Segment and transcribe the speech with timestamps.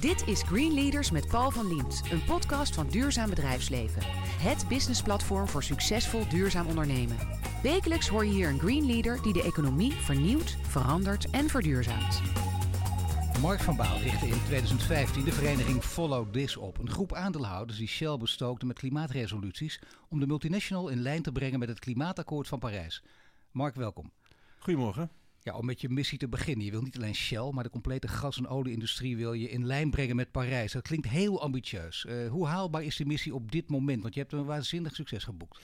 [0.00, 4.02] Dit is Green Leaders met Paul van Liemt, een podcast van Duurzaam Bedrijfsleven.
[4.40, 7.16] Het businessplatform voor succesvol duurzaam ondernemen.
[7.62, 12.22] Wekelijks hoor je hier een Green Leader die de economie vernieuwt, verandert en verduurzaamt.
[13.40, 16.78] Mark van Baal richtte in 2015 de vereniging Follow This op.
[16.78, 21.58] Een groep aandeelhouders die Shell bestookte met klimaatresoluties om de multinational in lijn te brengen
[21.58, 23.02] met het klimaatakkoord van Parijs.
[23.50, 24.12] Mark, welkom.
[24.58, 25.17] Goedemorgen.
[25.48, 26.64] Ja, om met je missie te beginnen.
[26.64, 29.90] Je wil niet alleen Shell, maar de complete gas- en olieindustrie wil je in lijn
[29.90, 30.72] brengen met Parijs.
[30.72, 32.06] Dat klinkt heel ambitieus.
[32.08, 34.02] Uh, hoe haalbaar is die missie op dit moment?
[34.02, 35.58] Want je hebt een waanzinnig succes geboekt.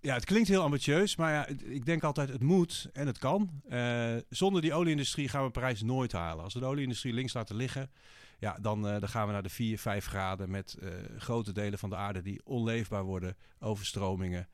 [0.00, 3.50] Ja, het klinkt heel ambitieus, maar ja, ik denk altijd het moet en het kan.
[3.68, 6.44] Uh, zonder die olieindustrie gaan we Parijs nooit halen.
[6.44, 7.90] Als we de olieindustrie links laten liggen,
[8.38, 10.78] ja, dan, uh, dan gaan we naar de 4, 5 graden met
[11.18, 14.48] grote delen van de aarde die onleefbaar worden, overstromingen,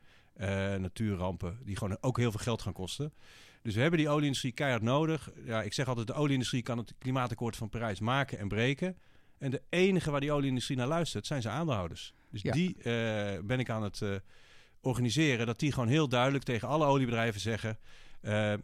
[0.79, 3.13] natuurrampen, die gewoon ook heel veel geld gaan kosten.
[3.63, 5.31] Dus we hebben die olieindustrie keihard nodig.
[5.45, 8.99] Ja, ik zeg altijd, de olieindustrie kan het klimaatakkoord van Parijs maken en breken.
[9.39, 12.15] En de enige waar die olieindustrie naar luistert, zijn zijn aandeelhouders.
[12.31, 12.53] Dus ja.
[12.53, 12.77] die
[13.43, 14.03] ben ik aan het
[14.81, 17.79] organiseren, dat die gewoon heel duidelijk tegen alle oliebedrijven zeggen.
[18.23, 18.55] Uh,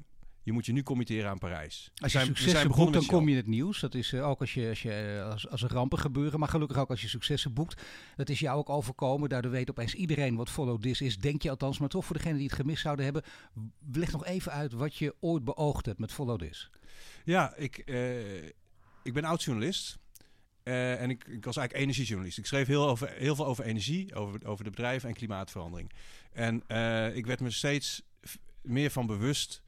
[0.43, 1.91] je moet je nu committeren aan Parijs.
[1.95, 3.81] Als je successen boekt, dan kom je in het nieuws.
[3.81, 6.77] Dat is uh, ook als, je, als, je, als, als er rampen gebeuren, maar gelukkig
[6.77, 7.83] ook als je successen boekt.
[8.17, 9.29] Dat is jou ook overkomen.
[9.29, 11.19] Daardoor weet opeens iedereen wat Follow This is.
[11.19, 13.23] Denk je althans, maar toch voor degenen die het gemist zouden hebben.
[13.93, 16.71] Leg nog even uit wat je ooit beoogd hebt met Follow This.
[17.25, 18.45] Ja, ik, uh,
[19.03, 19.99] ik ben oud-journalist.
[20.65, 22.39] Uh, en ik, ik, was eigenlijk energiejournalist.
[22.39, 25.93] Ik schreef heel, over, heel veel over energie, over, over de bedrijven en klimaatverandering.
[26.33, 26.55] En
[27.15, 28.03] ik werd me steeds
[28.63, 29.63] meer van bewust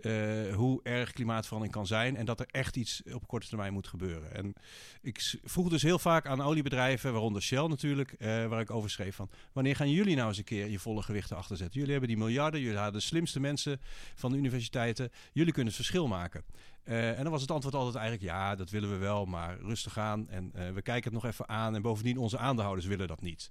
[0.00, 2.16] uh, hoe erg klimaatverandering kan zijn.
[2.16, 4.34] En dat er echt iets op korte termijn moet gebeuren.
[4.34, 4.54] En
[5.02, 9.30] ik vroeg dus heel vaak aan oliebedrijven, waaronder Shell natuurlijk, waar ik over schreef van...
[9.52, 11.76] wanneer gaan jullie nou eens een keer je volle gewicht erachter zetten?
[11.76, 13.80] Jullie hebben die miljarden, jullie hebben de slimste mensen
[14.14, 15.10] van de universiteiten.
[15.32, 16.44] Jullie kunnen het verschil maken.
[16.84, 19.98] Uh, en dan was het antwoord altijd eigenlijk ja, dat willen we wel, maar rustig
[19.98, 20.28] aan.
[20.28, 21.74] En we kijken het nog even aan.
[21.74, 23.50] En bovendien, onze aandeelhouders willen dat niet.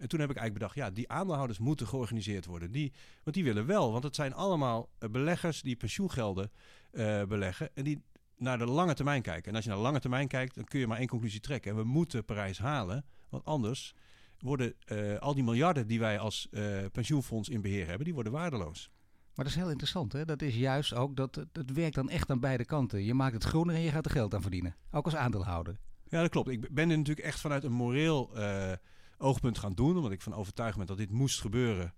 [0.00, 2.70] En toen heb ik eigenlijk bedacht, ja, die aandeelhouders moeten georganiseerd worden.
[2.70, 6.50] Die, want die willen wel, want het zijn allemaal beleggers die pensioengelden
[6.92, 7.70] uh, beleggen.
[7.74, 8.02] En die
[8.36, 9.50] naar de lange termijn kijken.
[9.50, 11.70] En als je naar de lange termijn kijkt, dan kun je maar één conclusie trekken.
[11.70, 13.94] En we moeten Parijs halen, want anders
[14.38, 14.74] worden
[15.18, 16.48] al die miljarden die wij als
[16.92, 18.90] pensioenfonds in beheer hebben, die worden waardeloos.
[19.34, 20.12] Maar dat is heel interessant.
[20.12, 20.24] Hè?
[20.24, 23.04] Dat is juist ook dat het, het werkt dan echt aan beide kanten.
[23.04, 24.76] Je maakt het groener en je gaat er geld aan verdienen.
[24.90, 25.76] Ook als aandeelhouder.
[26.08, 26.48] Ja, dat klopt.
[26.48, 28.72] Ik ben er natuurlijk echt vanuit een moreel uh,
[29.20, 29.96] oogpunt gaan doen.
[29.96, 31.94] Omdat ik van overtuigd ben dat dit moest gebeuren.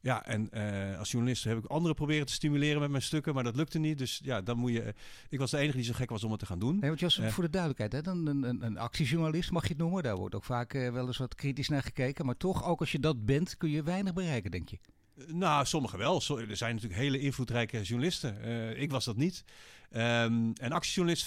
[0.00, 3.44] Ja, en uh, als journalist heb ik anderen proberen te stimuleren met mijn stukken, maar
[3.44, 3.98] dat lukte niet.
[3.98, 4.94] Dus ja, dan moet je.
[5.28, 6.78] Ik was de enige die zo gek was om het te gaan doen.
[6.78, 9.68] Nee, want Jos, uh, voor de duidelijkheid, hè, dan een, een, een, actiejournalist mag je
[9.68, 10.02] het noemen.
[10.02, 12.26] Daar wordt ook vaak wel eens wat kritisch naar gekeken.
[12.26, 14.78] Maar toch, ook als je dat bent, kun je weinig bereiken, denk je.
[15.26, 16.14] Nou, sommigen wel.
[16.14, 18.44] Er zijn natuurlijk hele invloedrijke journalisten.
[18.80, 19.44] Ik was dat niet.
[19.90, 21.26] Um, en actiejournalist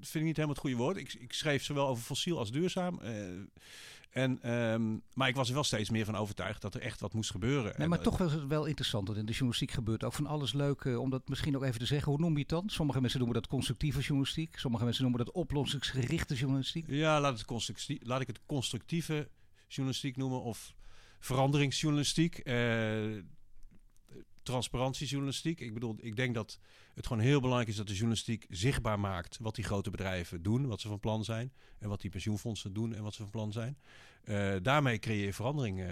[0.00, 0.96] vind ik niet helemaal het goede woord.
[0.96, 3.00] Ik, ik schreef zowel over fossiel als duurzaam.
[4.12, 7.12] En, um, maar ik was er wel steeds meer van overtuigd dat er echt wat
[7.12, 7.74] moest gebeuren.
[7.78, 10.26] Nee, maar en, toch was het wel interessant dat in de journalistiek gebeurt ook van
[10.26, 10.84] alles leuk.
[10.84, 12.12] Uh, om dat misschien ook even te zeggen.
[12.12, 12.68] Hoe noem je het dan?
[12.68, 14.58] Sommige mensen noemen dat constructieve journalistiek.
[14.58, 16.84] Sommige mensen noemen dat oplossingsgerichte journalistiek.
[16.88, 19.28] Ja, laat, het laat ik het constructieve
[19.68, 20.42] journalistiek noemen.
[20.42, 20.74] Of
[21.20, 22.40] veranderingsjournalistiek.
[22.44, 23.22] Uh,
[24.42, 25.60] transparantiejournalistiek.
[25.60, 26.58] Ik bedoel, ik denk dat
[26.94, 30.66] het gewoon heel belangrijk is dat de journalistiek zichtbaar maakt wat die grote bedrijven doen,
[30.66, 31.52] wat ze van plan zijn.
[31.78, 33.78] En wat die pensioenfondsen doen en wat ze van plan zijn.
[34.24, 35.86] Uh, daarmee creëer je verandering uh,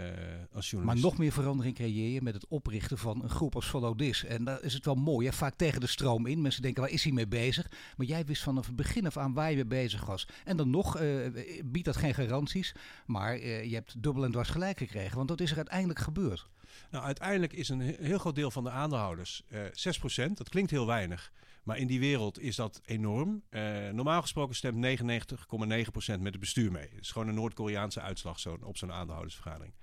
[0.53, 1.03] als journalist.
[1.03, 4.25] Maar nog meer verandering creëer je met het oprichten van een groep als Follow This.
[4.25, 5.33] En daar is het wel mooi, hè?
[5.33, 6.41] vaak tegen de stroom in.
[6.41, 7.71] Mensen denken, waar is hij mee bezig?
[7.97, 10.27] Maar jij wist vanaf het begin af aan waar je mee bezig was.
[10.45, 11.27] En dan nog uh,
[11.65, 12.75] biedt dat geen garanties.
[13.07, 15.17] Maar je hebt dubbel en dwars gelijk gekregen.
[15.17, 16.49] Want dat is er uiteindelijk gebeurd.
[16.91, 20.87] Nou, uiteindelijk is een heel groot deel van de aandeelhouders, uh, 6%, dat klinkt heel
[20.87, 21.33] weinig.
[21.63, 23.43] Maar in die wereld is dat enorm.
[23.51, 26.89] Uh, normaal gesproken stemt 99,9% met het bestuur mee.
[26.89, 29.75] Het is gewoon een Noord-Koreaanse uitslag zo, op zo'n aandeelhoudersvergadering.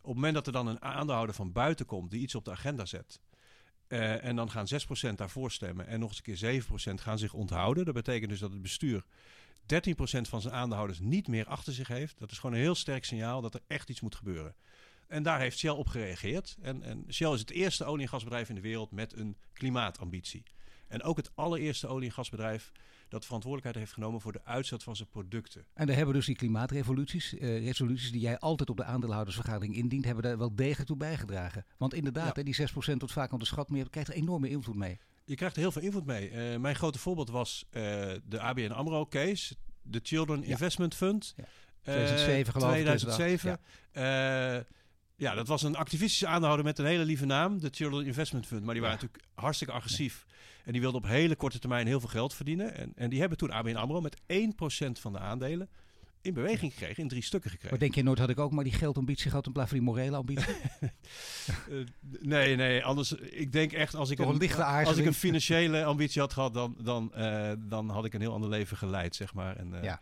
[0.00, 2.50] Op het moment dat er dan een aandeelhouder van buiten komt die iets op de
[2.50, 3.20] agenda zet.
[3.88, 4.66] Uh, en dan gaan
[5.10, 7.84] 6% daarvoor stemmen en nog eens een keer 7% gaan zich onthouden.
[7.84, 9.04] Dat betekent dus dat het bestuur
[9.62, 9.64] 13%
[10.28, 12.18] van zijn aandeelhouders niet meer achter zich heeft.
[12.18, 14.54] Dat is gewoon een heel sterk signaal dat er echt iets moet gebeuren.
[15.06, 16.56] En daar heeft Shell op gereageerd.
[16.62, 20.42] En, en Shell is het eerste olie- en gasbedrijf in de wereld met een klimaatambitie.
[20.88, 22.72] En ook het allereerste olie- en gasbedrijf
[23.12, 25.64] dat verantwoordelijkheid heeft genomen voor de uitzet van zijn producten.
[25.74, 30.04] En daar hebben dus die klimaatrevoluties, uh, resoluties die jij altijd op de aandeelhoudersvergadering indient,
[30.04, 31.64] hebben daar wel degelijk toe bijgedragen.
[31.76, 32.32] Want inderdaad, ja.
[32.34, 34.98] hè, die 6% tot vaak onderschat, je krijgt er enorme invloed mee.
[35.24, 36.30] Je krijgt er heel veel invloed mee.
[36.30, 37.82] Uh, mijn grote voorbeeld was uh,
[38.24, 40.46] de ABN AMRO case, de Children ja.
[40.46, 41.34] Investment Fund.
[41.36, 41.44] Ja.
[41.82, 43.52] 2007 geloof 2007.
[43.52, 43.58] ik.
[43.92, 44.66] Ja
[45.22, 48.64] Ja, dat was een activistische aandeelhouder met een hele lieve naam, de Children Investment Fund.
[48.64, 50.26] Maar die waren natuurlijk hartstikke agressief.
[50.64, 52.74] En die wilden op hele korte termijn heel veel geld verdienen.
[52.74, 54.20] En, en die hebben toen ABN AMRO met 1%
[55.00, 55.68] van de aandelen
[56.20, 57.70] in beweging gekregen, in drie stukken gekregen.
[57.70, 60.54] Maar denk je nooit had ik ook maar die geldambitie gehad van die morele ambitie?
[60.80, 61.84] uh,
[62.20, 66.20] nee, nee, anders, ik denk echt als ik, een, een als ik een financiële ambitie
[66.20, 69.56] had gehad, dan, dan, uh, dan had ik een heel ander leven geleid, zeg maar.
[69.56, 70.00] En, uh, ja.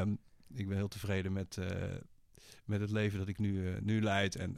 [0.00, 0.18] um,
[0.54, 1.58] ik ben heel tevreden met,
[2.68, 4.36] met het leven dat ik nu, nu leid.
[4.36, 4.56] En,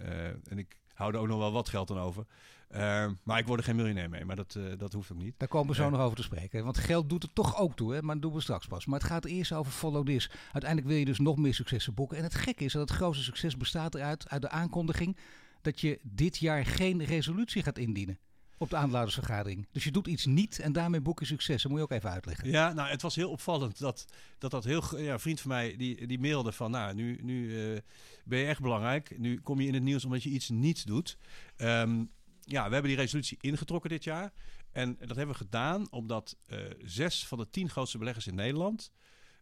[0.49, 2.27] en ik hou er ook nog wel wat geld aan over.
[2.75, 5.35] Uh, maar ik word er geen miljonair mee, maar dat, dat hoeft ook niet.
[5.37, 6.65] Daar komen we zo nog over te spreken.
[6.65, 8.03] Want geld doet er toch ook toe, hè?
[8.03, 8.87] maar dat doen we straks pas.
[8.87, 10.31] Maar het gaat eerst over follow this.
[10.53, 12.17] Uiteindelijk wil je dus nog meer successen boeken.
[12.17, 15.17] En het gekke is dat het grootste succes bestaat eruit uit de aankondiging
[15.63, 18.19] dat je dit jaar geen resolutie gaat indienen
[18.61, 19.67] op de aandeelhoudersvergadering.
[19.73, 21.63] Dus je doet iets niet en daarmee boek je succes.
[21.63, 22.51] Dat moet je ook even uitleggen.
[22.51, 24.07] Ja, nou, het was heel opvallend dat
[24.39, 24.99] dat, dat heel...
[24.99, 26.71] Ja, vriend van mij die, die mailde van...
[26.71, 27.79] Nou, nu, nu uh,
[28.25, 29.19] ben je echt belangrijk.
[29.19, 31.19] Nu kom je in het nieuws omdat je iets niet doet.
[31.57, 32.11] Um,
[32.41, 34.33] ja, we hebben die resolutie ingetrokken dit jaar.
[34.73, 38.93] En dat hebben we gedaan omdat uh, zes van de tien grootste beleggers in Nederland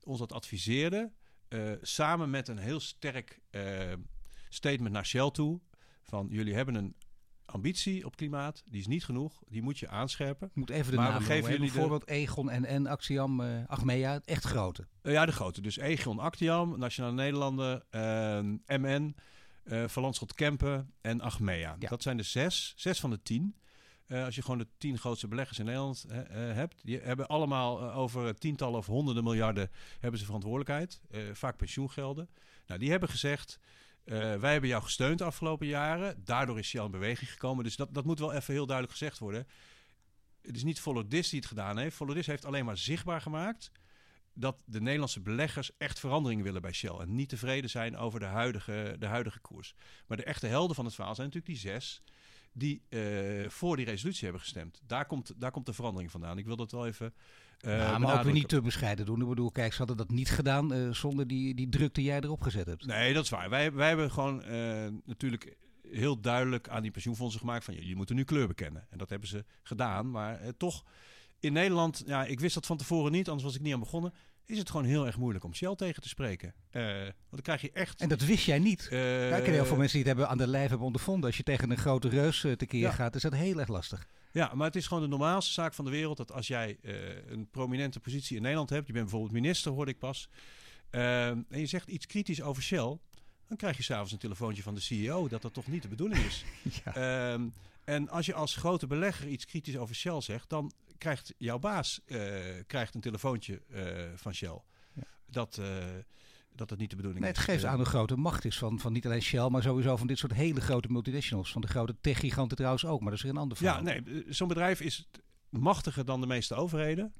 [0.02, 1.12] ons dat adviseerden.
[1.48, 3.40] Uh, samen met een heel sterk
[4.48, 5.60] statement naar Shell toe.
[6.02, 6.94] Van jullie hebben een
[7.50, 9.42] ambitie op klimaat, die is niet genoeg.
[9.48, 10.48] Die moet je aanscherpen.
[10.48, 12.12] Ik moet even de maar naam we geven jullie bijvoorbeeld de...
[12.12, 14.86] Egon en, en Axiom, uh, Achmea, echt grote.
[15.02, 15.60] ja, de grote.
[15.60, 17.84] Dus Egon, Actiam, Nationale Nederlanden,
[18.66, 19.16] MN,
[19.64, 21.76] uh, Van Kempen en Achmea.
[21.78, 21.88] Ja.
[21.88, 23.56] Dat zijn de zes, zes van de tien.
[24.06, 27.92] Uh, als je gewoon de tien grootste beleggers in Nederland uh, hebt, die hebben allemaal
[27.92, 29.70] over tientallen of honderden miljarden
[30.00, 31.00] hebben ze verantwoordelijkheid,
[31.32, 32.28] vaak pensioengelden.
[32.66, 33.58] Nou, die hebben gezegd,
[34.14, 37.64] wij hebben jou gesteund de afgelopen jaren, daardoor is Shell in beweging gekomen.
[37.64, 39.46] Dus dat, dat moet wel even heel duidelijk gezegd worden.
[40.42, 41.96] Het is niet Volodis die het gedaan heeft.
[41.96, 43.70] Volodis heeft alleen maar zichtbaar gemaakt
[44.32, 46.96] dat de Nederlandse beleggers echt verandering willen bij Shell.
[46.98, 49.74] En niet tevreden zijn over de huidige, de huidige koers.
[50.06, 52.02] Maar de echte helden van het verhaal zijn natuurlijk die zes
[52.52, 54.80] die uh, voor die resolutie hebben gestemd.
[54.86, 56.38] Daar komt, daar komt de verandering vandaan.
[56.38, 57.14] Ik wil dat wel even.
[57.66, 59.20] Uh, maar ook weer niet te bescheiden doen.
[59.20, 62.20] Ik bedoel, kijk, ze hadden dat niet gedaan uh, zonder die, die druk die jij
[62.20, 62.86] erop gezet hebt.
[62.86, 63.50] Nee, dat is waar.
[63.50, 64.42] Wij, wij hebben gewoon
[65.04, 65.56] natuurlijk
[65.90, 68.86] heel duidelijk aan die pensioenfondsen gemaakt van jullie moeten nu kleur bekennen.
[68.90, 70.10] En dat hebben ze gedaan.
[70.10, 70.84] Maar toch
[71.40, 74.12] in Nederland, ja, ik wist dat van tevoren niet, anders was ik niet aan begonnen.
[74.44, 76.54] Is het gewoon heel erg moeilijk om Shell tegen te spreken.
[76.70, 78.00] Want dan krijg je echt.
[78.00, 78.82] En dat wist jij niet.
[78.82, 81.26] Ik ken heel veel mensen die het hebben aan de lijf hebben ondervonden.
[81.26, 82.90] Als je tegen een grote reus tekeer ja.
[82.90, 84.08] gaat, is dat heel erg lastig.
[84.32, 86.78] Ja, maar het is gewoon de normaalste zaak van de wereld dat als jij
[87.26, 90.28] een prominente positie in Nederland hebt, je bent bijvoorbeeld minister, hoorde ik pas,
[90.90, 92.98] en je zegt iets kritisch over Shell,
[93.48, 96.24] dan krijg je s'avonds een telefoontje van de CEO dat dat toch niet de bedoeling
[96.24, 96.44] is.
[96.84, 97.32] ja.
[97.32, 97.52] um,
[97.84, 102.00] en als je als grote belegger iets kritisch over Shell zegt, dan krijgt jouw baas
[102.06, 102.18] uh,
[102.66, 104.60] krijgt een telefoontje uh, van Shell.
[104.92, 105.02] Ja.
[105.26, 105.66] Dat, uh,
[106.58, 107.38] dat het niet de bedoeling nee, is.
[107.38, 110.06] Het geeft aan de grote macht is van, van niet alleen Shell, maar sowieso van
[110.06, 111.52] dit soort hele grote multinationals.
[111.52, 113.86] Van de grote techgiganten trouwens ook, maar dat is weer een ander verhaal.
[113.86, 115.08] Ja, nee, zo'n bedrijf is
[115.48, 117.12] machtiger dan de meeste overheden.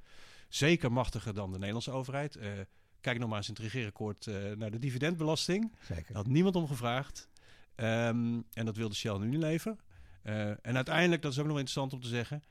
[0.49, 2.39] Zeker machtiger dan de Nederlandse overheid.
[3.01, 4.27] kijk nog maar eens in het regeerakkoord
[4.57, 5.73] naar de dividendbelasting.
[5.81, 6.07] Zeker.
[6.07, 7.29] Daar had niemand om gevraagd.
[7.77, 9.79] Um, en dat wilde Shell nu leven.
[10.23, 12.43] Uh, en uiteindelijk, dat is ook nog interessant om te zeggen.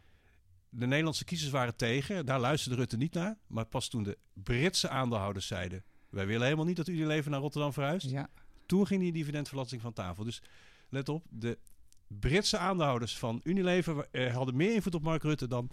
[0.69, 2.25] De Nederlandse kiezers waren tegen.
[2.25, 3.37] Daar luisterde Rutte niet naar.
[3.47, 7.73] Maar pas toen de Britse aandeelhouders zeiden: Wij willen helemaal niet dat Unilever naar Rotterdam
[7.73, 8.09] verhuist.
[8.09, 8.29] Ja.
[8.65, 10.23] Toen ging die dividendbelasting van tafel.
[10.23, 10.41] Dus
[10.89, 11.57] let op, de
[12.07, 15.69] Britse aandeelhouders van Unilever eh, hadden meer invloed op Mark Rutte dan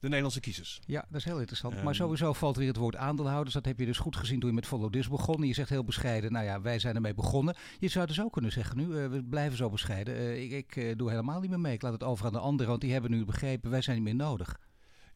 [0.00, 0.80] de Nederlandse kiezers.
[0.86, 1.76] Ja, dat is heel interessant.
[1.76, 3.54] Um, maar sowieso valt weer het woord aandeelhouders.
[3.54, 5.42] Dat heb je dus goed gezien toen je met Follow This begon.
[5.42, 7.56] Je zegt heel bescheiden, nou ja, wij zijn ermee begonnen.
[7.78, 10.14] Je zou dus ook kunnen zeggen nu, uh, we blijven zo bescheiden.
[10.14, 11.74] Uh, ik, ik uh, doe helemaal niet meer mee.
[11.74, 14.04] Ik laat het over aan de anderen, want die hebben nu begrepen, wij zijn niet
[14.04, 14.60] meer nodig.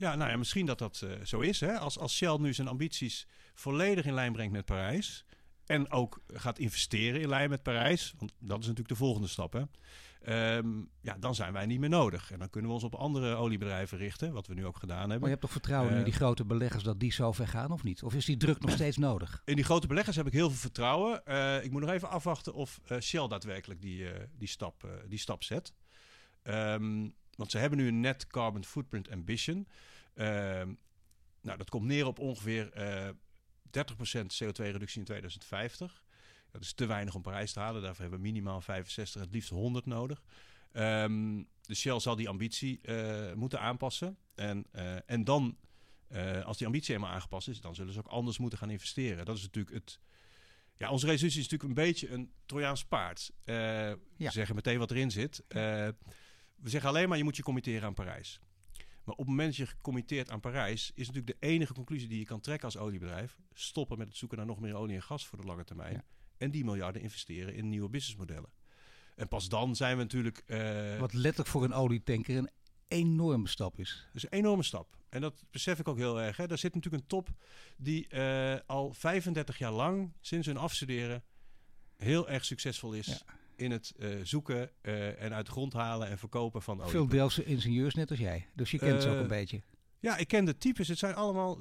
[0.00, 1.61] Ja, nou ja, misschien dat dat zo is.
[1.61, 1.78] Hè?
[1.78, 5.25] Als, als Shell nu zijn ambities volledig in lijn brengt met Parijs...
[5.66, 8.14] en ook gaat investeren in lijn met Parijs...
[8.19, 9.62] want dat is natuurlijk de volgende stap, hè...
[10.57, 12.30] Um, ja, dan zijn wij niet meer nodig.
[12.30, 15.19] En dan kunnen we ons op andere oliebedrijven richten, wat we nu ook gedaan hebben.
[15.19, 17.71] Maar je hebt toch vertrouwen uh, in die grote beleggers dat die zo ver gaan
[17.71, 18.02] of niet?
[18.02, 19.42] Of is die druk nog steeds nodig?
[19.45, 21.23] In die grote beleggers heb ik heel veel vertrouwen.
[21.28, 24.04] Uh, ik moet nog even afwachten of Shell daadwerkelijk die,
[24.38, 25.73] die, stap, die stap zet.
[26.42, 29.56] Um, want ze hebben nu een net carbon footprint ambition.
[30.14, 30.78] Um,
[31.40, 33.73] nou, dat komt neer op ongeveer 30%
[34.42, 36.02] CO2-reductie in 2050.
[36.50, 37.82] Dat is te weinig om Parijs te halen.
[37.82, 40.23] Daarvoor hebben we minimaal 65, het liefst 100 nodig.
[40.73, 44.16] Um, de Shell zal die ambitie uh, moeten aanpassen.
[44.35, 45.56] En, uh, en dan,
[46.09, 49.25] uh, als die ambitie eenmaal aangepast is, dan zullen ze ook anders moeten gaan investeren.
[49.25, 50.00] Dat is natuurlijk het.
[50.75, 53.32] Ja, onze resolutie is natuurlijk een beetje een Trojaans paard.
[53.44, 53.97] Ja.
[54.16, 55.42] We zeggen meteen wat erin zit.
[56.62, 58.40] We zeggen alleen maar, je moet je committeren aan Parijs.
[59.05, 62.19] Maar op het moment dat je gecommitteerd aan Parijs, is natuurlijk de enige conclusie die
[62.19, 65.26] je kan trekken als oliebedrijf: stoppen met het zoeken naar nog meer olie en gas
[65.26, 65.93] voor de lange termijn.
[65.93, 66.05] Ja
[66.40, 68.50] en die miljarden investeren in nieuwe businessmodellen.
[69.14, 70.43] En pas dan zijn we natuurlijk...
[70.47, 72.50] eh, Wat letterlijk voor een olietanker een
[72.88, 74.09] enorme stap is.
[74.12, 74.97] Is een enorme stap.
[75.09, 76.37] En dat besef ik ook heel erg.
[76.37, 76.47] Hè.
[76.47, 77.29] Daar zit natuurlijk een top
[77.76, 81.25] die eh, al 35 jaar lang, sinds hun afstuderen,
[81.97, 83.38] heel erg succesvol is Ja.
[83.61, 86.90] In het eh, zoeken eh, en uit de grond halen en verkopen van olie.
[86.90, 88.47] Veel Delftse ingenieurs net als jij.
[88.55, 89.62] Dus je kent ze ook Eh, een beetje.
[89.99, 90.88] Ja, ik ken de types.
[90.88, 91.59] Het zijn allemaal,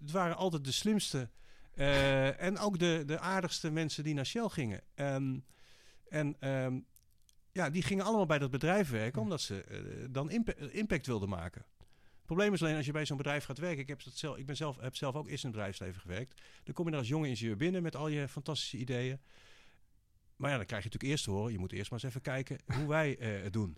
[0.00, 1.30] het waren altijd de slimste
[1.74, 4.80] eh, en ook de, de aardigste mensen die naar Shell gingen.
[4.94, 5.38] Ehm,
[6.08, 6.78] en ehm,
[7.52, 9.78] ja, die gingen allemaal bij dat bedrijf werken omdat ze eh,
[10.10, 11.64] dan impa- impact wilden maken.
[12.16, 13.80] Het probleem is alleen als je bij zo'n bedrijf gaat werken.
[13.80, 16.40] Ik, heb dat zelf, ik ben zelf, heb zelf ook eerst in het bedrijfsleven gewerkt.
[16.64, 19.20] Dan kom je daar als jonge ingenieur binnen met al je fantastische ideeën.
[20.40, 21.52] Maar ja, dan krijg je natuurlijk eerst te horen.
[21.52, 23.76] Je moet eerst maar eens even kijken hoe wij eh, het doen.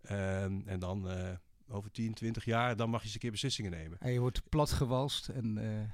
[0.00, 1.30] Ehm, en dan eh,
[1.68, 3.98] over 10, 20 jaar, dan mag je eens een keer beslissingen nemen.
[4.00, 5.88] En je wordt platgewalst en eh,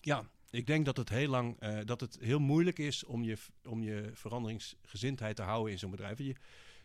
[0.00, 3.82] Ja, ik denk dat het heel lang, dat het heel moeilijk is om je, om
[3.82, 6.18] je veranderingsgezindheid te houden in zo'n bedrijf.
[6.18, 6.34] Je,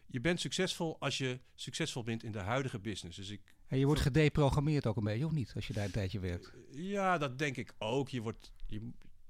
[0.06, 3.18] je bent succesvol als je succesvol bent in de huidige business.
[3.18, 5.52] Dus ik, en je wordt gedeprogrammeerd ook een beetje, of niet?
[5.56, 6.54] Als je daar een tijdje werkt.
[6.72, 8.10] ja, dat denk ik ook.
[8.10, 8.86] Je wordt, je, het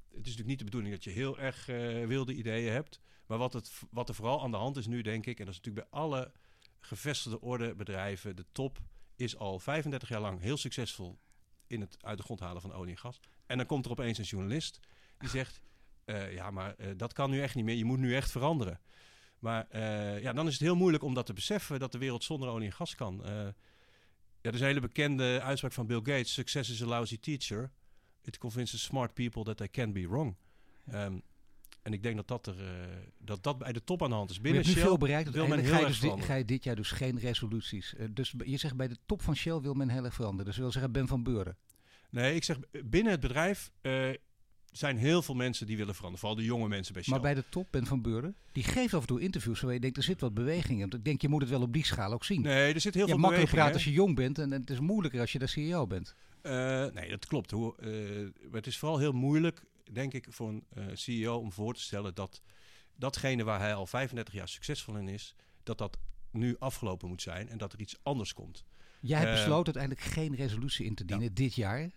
[0.10, 1.65] is natuurlijk niet de bedoeling dat je heel erg
[2.07, 3.00] wilde ideeën hebt.
[3.31, 5.53] Maar wat, het, wat er vooral aan de hand is nu, denk ik, en dat
[5.53, 6.31] is natuurlijk bij alle
[6.79, 8.79] gevestigde orde bedrijven, de top
[9.15, 11.19] is al 35 jaar lang heel succesvol
[11.67, 13.19] in het uit de grond halen van olie en gas.
[13.45, 14.79] En dan komt er opeens een journalist
[15.17, 15.61] die zegt,
[16.05, 17.75] eh, ja, maar eh, dat kan nu echt niet meer.
[17.75, 18.79] Je moet nu echt veranderen.
[19.39, 22.23] Maar eh, ja, dan is het heel moeilijk om dat te beseffen dat de wereld
[22.23, 23.21] zonder olie en gas kan.
[23.23, 23.53] Ja,
[24.41, 27.71] er is een hele bekende uitspraak van Bill Gates: Success is a lousy teacher.
[28.23, 30.35] It convinces smart people that they can be wrong.
[30.85, 31.19] Ehm,
[31.81, 34.29] en ik denk dat dat, er, eh, dat dat bij de top aan de hand
[34.29, 34.41] is.
[34.41, 35.31] Binnen Shell veel bereikt.
[35.31, 37.95] wil men heel ga, je dus di- ga je dit jaar dus geen resoluties.
[37.95, 40.45] Eh, dus je zegt bij de top van Shell wil men heel erg veranderen.
[40.45, 41.57] Dus wil zeggen Ben van Beuren.
[42.09, 44.09] Nee, ik zeg binnen het bedrijf eh,
[44.71, 46.19] zijn heel veel mensen die willen veranderen.
[46.27, 47.13] Vooral de jonge mensen bij Shell.
[47.13, 49.79] Maar bij de top, Ben van Beuren, die geeft af en toe interviews waar je
[49.79, 50.89] denkt, er zit wat beweging in.
[50.91, 52.41] Ik denk, je moet het wel op die schaal ook zien.
[52.41, 53.83] Nee, er zit heel je veel makkelijk beweging, hè.
[53.83, 56.15] als je jong bent en, en het is moeilijker als je de CEO bent.
[56.41, 57.51] Eh, nee, dat klopt.
[57.51, 57.89] Hoe, eh,
[58.45, 61.81] maar het is vooral heel moeilijk, denk ik, voor een eh, CEO om voor te
[61.81, 62.41] stellen dat
[62.95, 65.98] datgene waar hij al 35 jaar succesvol in is, dat dat
[66.31, 68.63] nu afgelopen moet zijn en dat er iets anders komt.
[69.01, 71.89] Jij hebt Eh, besloten uiteindelijk geen resolutie in te dienen dit jaar.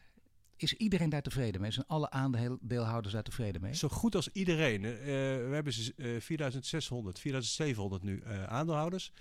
[0.57, 1.71] Is iedereen daar tevreden mee?
[1.71, 3.75] Zijn alle aandeelhouders daar tevreden mee?
[3.75, 4.85] Zo goed als iedereen.
[4.85, 9.13] eh, we hebben z- eh, 4600, 4700 nu aandeelhouders.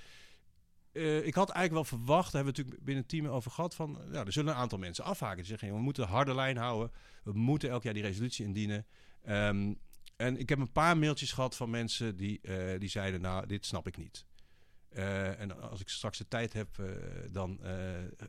[0.93, 3.75] Eh, ik had eigenlijk wel verwacht, daar hebben we natuurlijk binnen het team over gehad,
[3.75, 5.37] van ja, er zullen een aantal mensen afhaken.
[5.37, 6.91] Die zeggen, we moeten de harde lijn houden.
[7.23, 8.85] We moeten elk jaar die resolutie indienen.
[9.23, 9.73] Ehm,
[10.15, 13.65] en ik heb een paar mailtjes gehad van mensen die, eh, die zeiden, nou, dit
[13.65, 14.25] snap ik niet.
[14.89, 16.67] Eh, en als ik straks de tijd heb,
[17.31, 17.59] dan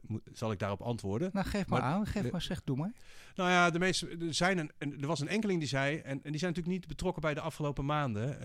[0.02, 1.30] moet- zal ik daarop antwoorden.
[1.32, 2.06] Nou, geef maar, Maar- aan.
[2.06, 2.92] Geef maar, zeg, doe maar.
[3.34, 6.04] Nou ja, de meeste, er, zijn een, en er was een enkeling die zei, en,
[6.04, 8.40] en die zijn natuurlijk niet betrokken bij de afgelopen maanden.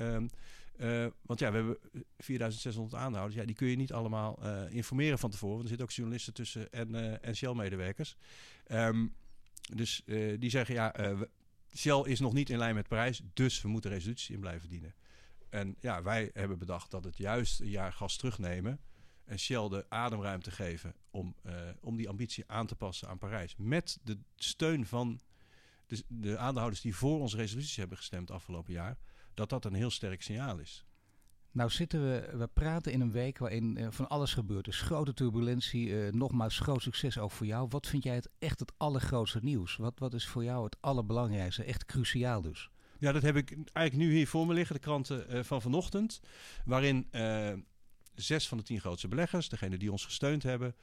[0.80, 1.78] Eh, want ja, we hebben
[2.18, 3.36] 4600 aanhouders.
[3.36, 5.56] Ja, die kun je niet allemaal eh, informeren van tevoren.
[5.56, 8.16] Want er zitten ook journalisten tussen en, eh, en Shell-medewerkers.
[8.66, 9.08] Ehm,
[9.76, 11.22] dus eh, die zeggen, ja, eh,
[11.76, 14.94] Shell is nog niet in lijn met Parijs, dus we moeten resoluties in blijven dienen.
[15.50, 18.80] En ja, wij hebben bedacht dat het juist een jaar gas terugnemen
[19.26, 23.56] en Shell de ademruimte geven om, eh, om die ambitie aan te passen aan Parijs.
[23.58, 25.20] Met de steun van
[25.86, 28.98] de, de aandeelhouders die voor onze resoluties hebben gestemd afgelopen jaar,
[29.40, 30.86] dat dat een heel sterk signaal is.
[31.52, 34.66] Nou zitten we, we praten in een week waarin eh, van alles gebeurt.
[34.66, 37.68] Dus grote turbulentie, eh, nogmaals groot succes ook voor jou.
[37.70, 39.76] Wat vind jij het echt het allergrootste nieuws?
[39.76, 42.70] Wat, wat is voor jou het allerbelangrijkste, echt cruciaal dus?
[42.98, 46.20] Ja, dat heb ik eigenlijk nu hier voor me liggen, de kranten eh, van vanochtend.
[46.66, 47.08] Waarin
[48.16, 50.76] zes van de tien grootste beleggers, degene die ons gesteund hebben,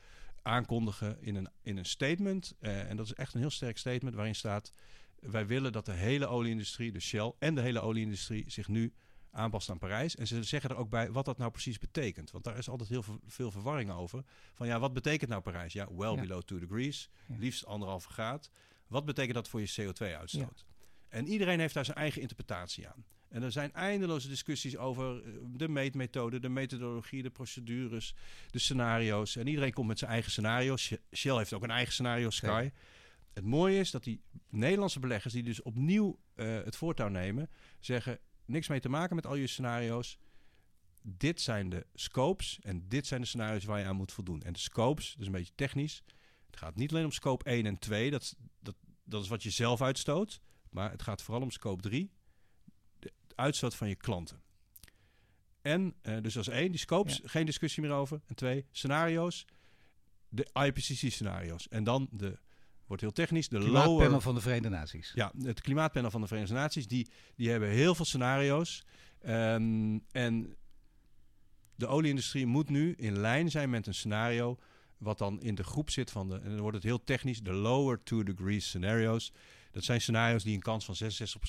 [0.42, 2.54] aankondigen in een, in een statement.
[2.60, 4.72] en dat is echt een heel sterk statement waarin staat...
[5.30, 8.44] wij willen dat de hele olieindustrie, de Shell en de hele olieindustrie...
[8.50, 8.92] zich nu
[9.30, 10.16] aanpast aan Parijs.
[10.16, 12.30] En ze zeggen er ook bij wat dat nou precies betekent.
[12.30, 14.24] Want daar is altijd heel veel, verwarring over.
[14.54, 15.72] Van ja, wat betekent nou Parijs?
[15.72, 16.20] Ja, well Ja.
[16.20, 17.36] below 2 degrees, Ja.
[17.38, 18.50] liefst anderhalve graad.
[18.86, 20.64] Wat betekent dat voor je CO2-uitstoot?
[21.08, 23.04] En iedereen heeft daar zijn eigen interpretatie aan.
[23.28, 28.14] En er zijn eindeloze discussies over eh, de meetmethode, de methodologie, de procedures,
[28.50, 29.36] de scenario's.
[29.36, 30.82] En iedereen komt met zijn eigen scenario's.
[30.82, 32.70] Sh- Shell heeft ook een eigen scenario, Sky.
[33.36, 37.50] Het mooie is dat die Nederlandse beleggers, die dus opnieuw eh, het voortouw nemen,
[37.80, 40.18] zeggen: niks mee te maken met al je scenario's.
[41.02, 44.42] Dit zijn de scopes en dit zijn de scenario's waar je aan moet voldoen.
[44.42, 46.02] En de scopes, dat is een beetje technisch.
[46.46, 48.74] Het gaat niet alleen om scope 1 en 2, dat, is- dat,
[49.04, 50.40] dat is wat je zelf uitstoot.
[50.70, 52.10] Maar het gaat vooral om scope 3,
[52.98, 54.42] de uitstoot van je klanten.
[55.62, 58.20] En, eh, dus is één, die scopes, geen discussie meer over.
[58.26, 59.44] En twee, scenario's,
[60.28, 61.68] de IPCC-scenario's.
[61.68, 62.38] En dan de,
[62.86, 63.82] wordt heel technisch, de lower...
[63.82, 65.12] Klimaatpanel van de Verenigde Naties.
[65.14, 68.84] Ja, het klimaatpanel van de Verenigde Naties, die, die hebben heel veel scenario's.
[69.20, 70.56] Ehm, en
[71.74, 74.58] de olieindustrie moet nu in lijn zijn met een scenario
[74.98, 77.52] wat dan in de groep zit van de, en dan wordt het heel technisch, de
[77.52, 79.32] lower two degrees scenario's.
[79.76, 80.94] Dat zijn scenario's die een kans van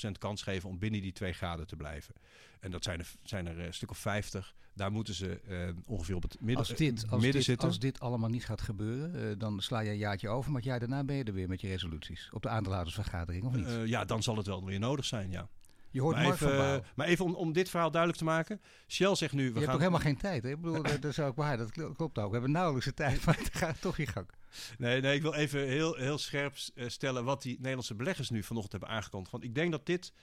[0.07, 2.13] 66% kans geven om binnen die 2 graden te blijven.
[2.59, 4.55] En dat zijn er, zijn er een stuk of 50.
[4.73, 7.67] Daar moeten ze uh, ongeveer op het midden, als dit, als midden dit, zitten.
[7.67, 10.51] Als dit allemaal niet gaat gebeuren, uh, dan sla je een jaartje over.
[10.51, 12.29] Maar het jaar daarna ben je er weer met je resoluties.
[12.31, 13.89] Op de aandeelhoudersvergadering, of niet?
[13.89, 15.49] Ja, dan zal het wel weer nodig zijn, ja.
[15.89, 16.81] Je hoort maar Mark even, van Baal.
[16.95, 18.61] maar even om, om dit verhaal duidelijk te maken.
[18.87, 19.39] Shell zegt nu...
[19.39, 19.59] We je gaan...
[19.59, 20.49] hebt toch helemaal geen tijd, hè?
[20.49, 21.55] Ik bedoel, daar zou ik bij.
[21.55, 22.27] Dat klopt ook.
[22.27, 24.29] We hebben nauwelijks de tijd, maar het gaat toch in gang.
[24.77, 26.53] Nee, nee, ik wil even heel, heel scherp
[26.87, 29.31] stellen wat die Nederlandse beleggers nu vanochtend hebben aangekondigd.
[29.31, 30.13] Want ik denk dat dit,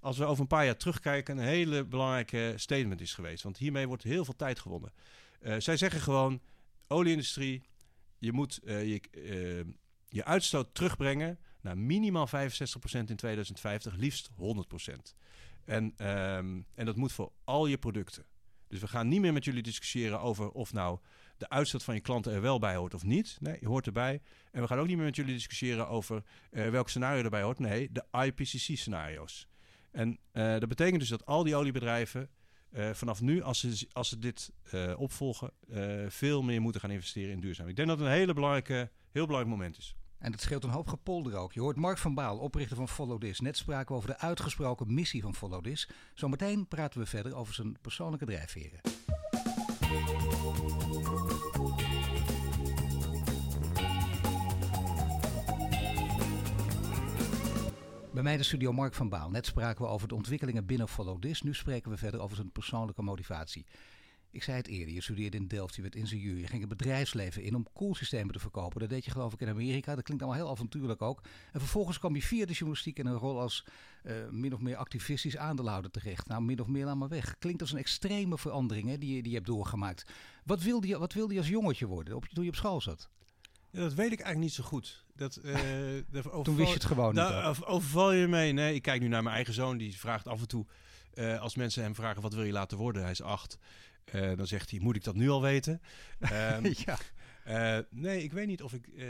[0.00, 3.42] als we over een paar jaar terugkijken, een hele belangrijke statement is geweest.
[3.42, 4.92] Want hiermee wordt heel veel tijd gewonnen.
[5.42, 6.40] Uh, zij zeggen gewoon,
[6.88, 7.62] olieindustrie,
[8.18, 9.72] je moet uh, je, uh,
[10.08, 12.30] je uitstoot terugbrengen naar minimaal 65%
[12.92, 15.14] in 2050, liefst 100%.
[15.64, 18.24] En, um, en dat moet voor al je producten.
[18.68, 20.98] Dus we gaan niet meer met jullie discussiëren over of nou
[21.36, 23.36] de uitstoot van je klanten er wel bij hoort of niet.
[23.40, 24.20] Nee, je hoort erbij.
[24.52, 27.58] En we gaan ook niet meer met jullie discussiëren over uh, welk scenario erbij hoort.
[27.58, 29.48] Nee, de IPCC-scenario's.
[29.90, 32.30] En uh, dat betekent dus dat al die oliebedrijven
[32.72, 34.52] uh, vanaf nu, als ze, als ze dit
[34.96, 35.52] opvolgen,
[36.08, 37.68] veel meer moeten gaan investeren in duurzaam.
[37.68, 39.94] Ik denk dat het een hele belangrijke, heel belangrijk moment is.
[40.20, 41.52] En dat scheelt een hoop gepolder ook.
[41.52, 43.40] Je hoort Mark van Baal, oprichter van Follow This.
[43.40, 45.88] Net spraken we over de uitgesproken missie van Follow This.
[46.14, 48.80] Zometeen praten we verder over zijn persoonlijke drijfveren.
[58.12, 59.30] Bij mij de studio Mark van Baal.
[59.30, 61.42] Net spraken we over de ontwikkelingen binnen Follow This.
[61.42, 63.66] Nu spreken we verder over zijn persoonlijke motivatie.
[64.32, 66.38] Ik zei het eerder, je studeerde in Delft, je werd ingenieur.
[66.38, 68.80] Je ging het bedrijfsleven in om koelsystemen te verkopen.
[68.80, 69.94] Dat deed je geloof ik in Amerika.
[69.94, 71.20] Dat klinkt allemaal heel avontuurlijk ook.
[71.52, 73.64] En vervolgens kwam je via de journalistiek in een rol als
[74.02, 76.26] uh, min of meer activistisch aandeelhouder terecht.
[76.26, 77.38] Nou, min of meer laat maar weg.
[77.38, 80.12] Klinkt als een extreme verandering hè, die, je, die je hebt doorgemaakt.
[80.44, 83.08] Wat wilde je, wat wilde je als jongetje worden op, toen je op school zat?
[83.70, 85.04] Ja, dat weet ik eigenlijk niet zo goed.
[85.14, 85.54] Dat, uh,
[86.12, 87.64] overval, Toen wist je het gewoon daar, niet.
[87.64, 88.52] Overval je mee?
[88.52, 89.78] Nee, ik kijk nu naar mijn eigen zoon.
[89.78, 90.66] Die vraagt af en toe,
[91.14, 93.58] uh, als mensen hem vragen wat wil je laten worden, hij is acht.
[94.14, 95.80] Uh, dan zegt hij, moet ik dat nu al weten?
[96.20, 96.98] Um, ja.
[97.46, 99.06] uh, nee, ik weet niet of ik, uh,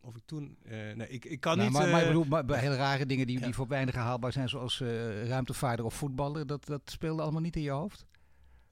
[0.00, 0.56] of ik toen...
[0.62, 1.78] nee, ik, ik kan nou, niet...
[1.78, 3.44] Maar, maar ik bedoel, maar bij hele rare dingen die, ja.
[3.44, 4.78] die voor weinig haalbaar zijn, zoals
[5.24, 8.06] ruimtevaarder of voetballer, dat, dat speelde allemaal niet in je hoofd?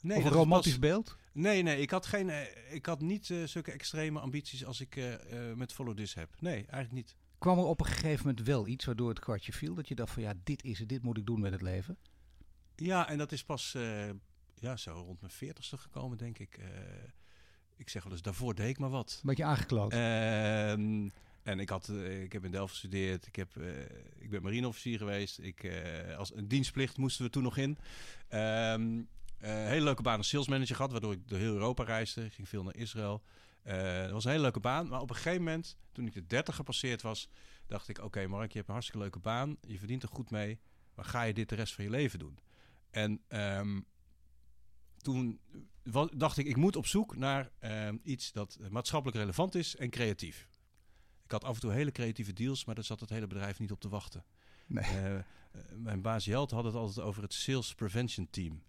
[0.00, 1.16] Nee, of een romantisch beeld?
[1.32, 2.30] Nee, nee, ik had, geen,
[2.70, 5.18] ik had niet zulke extreme ambities als ik
[5.54, 6.30] met Follow This heb.
[6.38, 7.16] Nee, eigenlijk niet.
[7.38, 9.74] Kwam er op een gegeven moment wel iets waardoor het kwartje viel?
[9.74, 11.98] Dat je dacht van ja, dit is het, dit moet ik doen met het leven?
[12.76, 13.76] Ja, en dat is pas
[14.60, 16.58] ja, zo rond mijn veertigste gekomen, denk ik.
[16.58, 16.66] Uh,
[17.76, 19.20] ik zeg wel eens, daarvoor deed ik maar wat.
[19.24, 19.92] Beetje aangekloot.
[19.92, 23.26] Uh, en ik, had, uh, ik heb in Delft gestudeerd.
[23.26, 23.80] Ik, heb, uh,
[24.18, 25.38] ik ben marineofficier geweest.
[25.38, 25.70] Ik,
[26.16, 27.78] als een dienstplicht moesten we toen nog in.
[28.30, 32.24] Um, hele leuke baan als salesmanager gehad, waardoor ik door heel Europa reisde.
[32.24, 33.22] Ik ging veel naar Israël.
[33.62, 34.88] dat was een hele leuke baan.
[34.88, 37.28] Maar op een gegeven moment, toen ik de 30 gepasseerd was,
[37.66, 39.56] dacht ik: Oké, okay, Mark, je hebt een hartstikke leuke baan.
[39.60, 40.60] Je verdient er goed mee.
[40.94, 42.38] Maar ga je dit de rest van je leven doen?
[42.90, 43.86] En um,
[45.08, 45.40] toen
[46.16, 50.48] dacht ik, ik moet op zoek naar uh, iets dat maatschappelijk relevant is en creatief.
[51.24, 53.72] Ik had af en toe hele creatieve deals, maar daar zat het hele bedrijf niet
[53.72, 54.24] op te wachten.
[54.66, 54.84] Nee.
[54.84, 55.18] Uh,
[55.76, 58.62] mijn baas Jelt had het altijd over het Sales Prevention Team.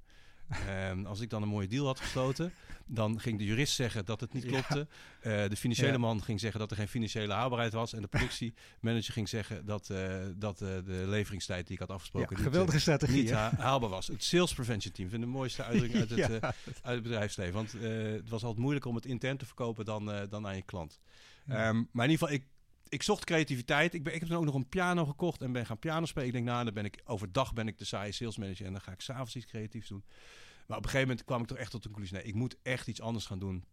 [0.91, 2.53] Um, als ik dan een mooie deal had gesloten,
[2.85, 4.87] dan ging de jurist zeggen dat het niet klopte.
[5.23, 5.43] Ja.
[5.43, 5.97] Uh, de financiële ja.
[5.97, 7.93] man ging zeggen dat er geen financiële haalbaarheid was.
[7.93, 12.37] En de productiemanager ging zeggen dat, uh, dat uh, de leveringstijd die ik had afgesproken
[12.37, 14.07] ja, geweldige niet, strategie, niet ha haalbaar was.
[14.07, 17.53] Het Sales Prevention Team vind ik de mooiste uitdrukking uit het, uit het bedrijfsleven.
[17.53, 20.99] Want het was altijd moeilijker om het intern te verkopen dan, dan aan je klant.
[21.49, 22.43] Um, maar in ieder geval, ik,
[22.89, 23.93] ik zocht creativiteit.
[23.93, 26.27] Ik, ben, ik heb toen ook nog een piano gekocht en ben gaan piano spelen.
[26.27, 28.91] Ik denk, nou, dan ben ik overdag ben ik de saaie salesmanager en dan ga
[28.91, 30.03] ik s'avonds iets creatiefs doen.
[30.69, 32.55] Maar op een gegeven moment kwam ik toch echt tot de conclusie: nee, ik moet
[32.63, 33.63] echt iets anders gaan doen.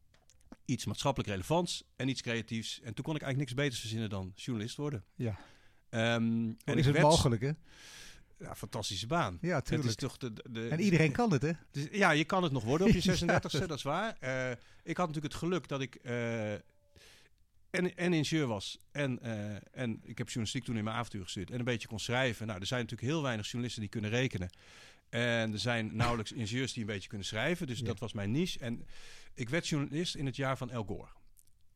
[0.64, 2.80] Iets maatschappelijk relevants en iets creatiefs.
[2.80, 5.04] En toen kon ik eigenlijk niks beters verzinnen dan journalist worden.
[5.14, 5.38] Ja.
[5.90, 7.52] Um, en is het werd, mogelijk, hè?
[8.38, 9.38] Ja, fantastische baan.
[9.40, 9.88] Ja, tuurlijk.
[9.88, 11.52] Het is toch de, de, en iedereen kan het, hè?
[11.70, 14.16] Dus, ja, je kan het nog worden op je 36e, dat is waar.
[14.22, 14.50] Uh,
[14.82, 16.52] ik had natuurlijk het geluk dat ik uh,
[17.70, 18.78] en, en ingenieur was.
[18.90, 21.50] En, uh, en ik heb journalistiek toen in mijn avontuur gestuurd.
[21.50, 22.46] En een beetje kon schrijven.
[22.46, 24.50] Nou, er zijn natuurlijk heel weinig journalisten die kunnen rekenen.
[25.08, 27.66] En er zijn nauwelijks ingenieurs die een beetje kunnen schrijven.
[27.66, 27.84] Dus ja.
[27.84, 28.58] dat was mijn niche.
[28.58, 28.86] En
[29.34, 31.10] ik werd journalist in het jaar van El Gore.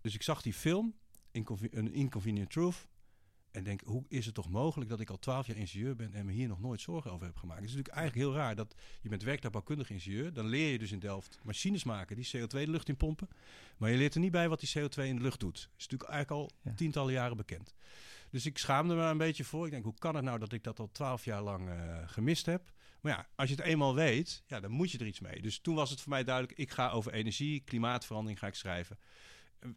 [0.00, 0.94] Dus ik zag die film,
[1.30, 2.88] Inconven Een Inconvenient Truth.
[3.50, 6.26] En denk, hoe is het toch mogelijk dat ik al twaalf jaar ingenieur ben en
[6.26, 7.60] me hier nog nooit zorgen over heb gemaakt?
[7.60, 10.32] Het is natuurlijk eigenlijk heel raar dat je bent werktuigbouwkundig ingenieur.
[10.32, 13.28] Dan leer je dus in Delft machines maken die CO2 de lucht in pompen.
[13.76, 15.60] Maar je leert er niet bij wat die CO2 in de lucht doet.
[15.60, 16.76] Dat is natuurlijk eigenlijk al ja.
[16.76, 17.74] tientallen jaren bekend.
[18.30, 19.64] Dus ik schaamde me een beetje voor.
[19.64, 22.46] Ik denk, hoe kan het nou dat ik dat al twaalf jaar lang uh, gemist
[22.46, 22.72] heb?
[23.00, 25.42] Maar ja, als je het eenmaal weet, ja, dan moet je er iets mee.
[25.42, 28.98] Dus toen was het voor mij duidelijk, ik ga over energie, klimaatverandering ga ik schrijven.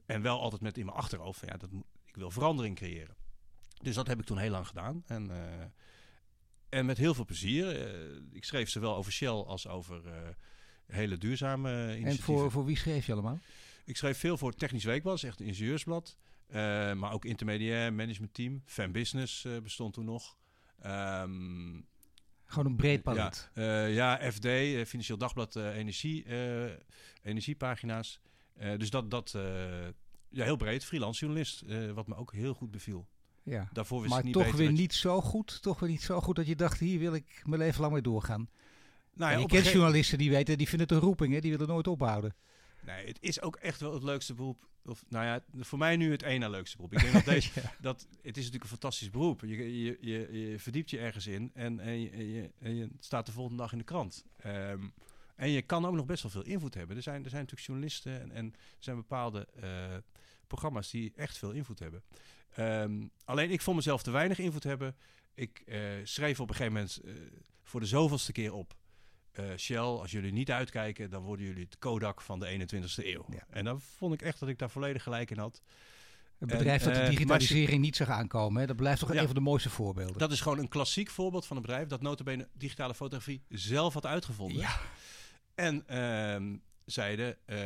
[0.05, 1.69] En wel altijd met in mijn achterhoofd, van, ja, dat,
[2.05, 3.15] ik wil verandering creëren.
[3.81, 5.03] Dus dat heb ik toen heel lang gedaan.
[5.05, 5.38] En, uh,
[6.69, 7.93] en met heel veel plezier.
[7.93, 10.12] Uh, ik schreef zowel over Shell als over uh,
[10.86, 12.09] hele duurzame initiatieven.
[12.09, 13.39] En voor, voor wie schreef je allemaal?
[13.86, 16.17] Ik schreef veel voor Technisch Weekblad, echt een ingenieursblad.
[16.95, 18.62] maar ook intermediair, managementteam.
[18.65, 20.38] Fan Business bestond toen nog.
[20.86, 21.88] Um,
[22.53, 23.49] gewoon een breed palet.
[23.53, 26.25] Ja, uh, ja FD, uh, Financieel Dagblad, uh, energie,
[27.21, 28.19] energiepagina's.
[28.77, 29.35] dus dat, dat
[30.29, 31.63] ja, heel breed, freelance journalist,
[31.93, 33.07] wat me ook heel goed beviel.
[33.43, 33.69] Ja.
[33.71, 35.61] Daarvoor wist maar ik niet toch weer je- niet zo goed.
[35.61, 38.01] Toch weer niet zo goed dat je dacht, hier wil ik mijn leven lang mee
[38.01, 38.49] doorgaan.
[39.13, 41.39] Nou ja, je kent journalisten die weten, die vinden het een roeping, hè?
[41.39, 42.35] die willen nooit ophouden.
[42.85, 44.67] Nee, het is ook echt wel het leukste beroep.
[44.85, 46.93] Of, nou ja, voor mij nu het na leukste beroep.
[46.93, 47.49] Ik denk dat deze,
[47.81, 49.41] dat, het is natuurlijk een fantastisch beroep.
[49.41, 53.31] Je, je, je, je verdiept je ergens in en, en, je, en je, staat de
[53.31, 54.25] volgende dag in de krant.
[54.37, 54.87] Ehm,
[55.35, 56.95] en je kan ook nog best wel veel invloed hebben.
[56.95, 59.97] Er zijn, er zijn natuurlijk journalisten en, en er zijn bepaalde eh,
[60.47, 62.03] programma's die echt veel invloed hebben.
[62.49, 64.95] Ehm, alleen ik vond mezelf te weinig invloed hebben.
[65.33, 67.13] Ik eh, schreef op een gegeven moment eh,
[67.63, 68.75] voor de zoveelste keer op.
[69.37, 73.25] eh, Shell, als jullie niet uitkijken, dan worden jullie het Kodak van de 21ste eeuw.
[73.29, 73.43] Ja.
[73.49, 75.61] En dan vond ik echt dat ik daar volledig gelijk in had.
[76.39, 78.67] Een bedrijf dat de eh, digitalisering niet zag aankomen, hè?
[78.67, 79.19] dat blijft toch Ja.
[79.19, 80.17] een van de mooiste voorbeelden.
[80.17, 84.05] Dat is gewoon een klassiek voorbeeld van een bedrijf dat notabene digitale fotografie zelf had
[84.05, 84.57] uitgevonden.
[84.57, 84.79] Ja.
[85.55, 87.57] En ehm, zeiden, eh,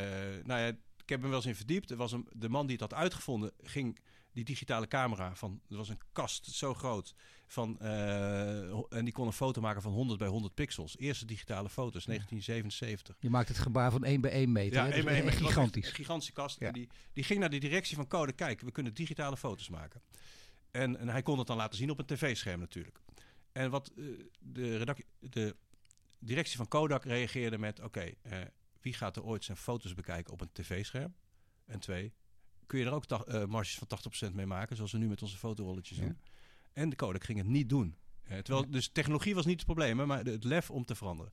[0.44, 1.90] nou ja, ik heb me wel eens in verdiept.
[1.90, 3.98] Er was een, de man die het had uitgevonden, ging
[4.32, 7.14] die digitale camera van, er was een kast zo groot,
[7.46, 10.98] van, eh, en die kon een foto maken van 100 bij 100 pixels.
[10.98, 13.16] Eerste digitale foto's, 1977.
[13.20, 14.82] Je maakt het gebaar van 1 bij 1 meter.
[15.04, 15.88] bij echt het was gigantisch.
[15.88, 16.60] Een gigantische kast.
[16.60, 16.66] Ja.
[16.66, 18.32] En die, die ging naar de directie van Code.
[18.32, 20.02] Kijk, we kunnen digitale foto's maken.
[20.70, 23.00] En, en hij kon het dan laten zien op een tv-scherm natuurlijk.
[23.52, 24.04] En wat eh,
[24.40, 25.56] de, redac- de
[26.18, 27.80] directie van Kodak reageerde met...
[27.80, 28.38] Oké, eh,
[28.80, 31.14] wie gaat er ooit zijn foto's bekijken op een tv-scherm?
[31.64, 32.12] En twee,
[32.68, 33.88] kun je er ook eh, marges van
[34.30, 34.76] 80% mee maken...
[34.76, 36.04] zoals we nu met onze fotorolletjes Ja.
[36.04, 36.18] doen?
[36.72, 37.96] En de Kodak ging het niet doen.
[38.24, 41.32] Eh, terwijl, Dus technologie was niet het probleem, hè, maar het lef om te veranderen.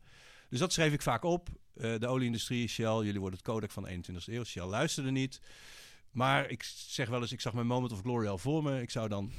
[0.49, 1.49] Dus dat schreef ik vaak op.
[1.75, 4.43] Eh, de olieindustrie, Shell, jullie worden het Kodak van de 21ste eeuw.
[4.43, 5.41] Shell luisterde niet.
[6.11, 8.81] Maar ik zeg wel eens, ik zag mijn moment of glory al voor me.
[8.81, 9.31] Ik zou dan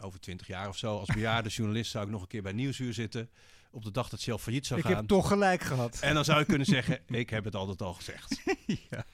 [0.00, 2.94] over 20 jaar of zo, als bejaarde journalist, zou ik nog een keer bij Nieuwsuur
[2.94, 3.30] zitten.
[3.70, 4.96] Op de dag dat Shell failliet zou Ik gaan.
[4.96, 5.98] heb toch gelijk gehad.
[6.00, 8.42] En dan zou ik kunnen zeggen, ik heb het altijd al gezegd.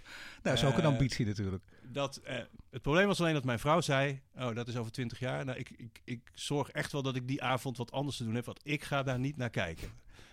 [0.42, 1.64] Nou, dat is ook een ambitie natuurlijk.
[1.92, 2.36] Dat, eh,
[2.70, 5.44] het probleem was alleen dat mijn vrouw zei, oh, dat is over 20 jaar.
[5.44, 8.34] Nou, ik, ik, ik zorg echt wel dat ik die avond wat anders te doen
[8.34, 9.88] heb, want ik ga daar niet naar kijken.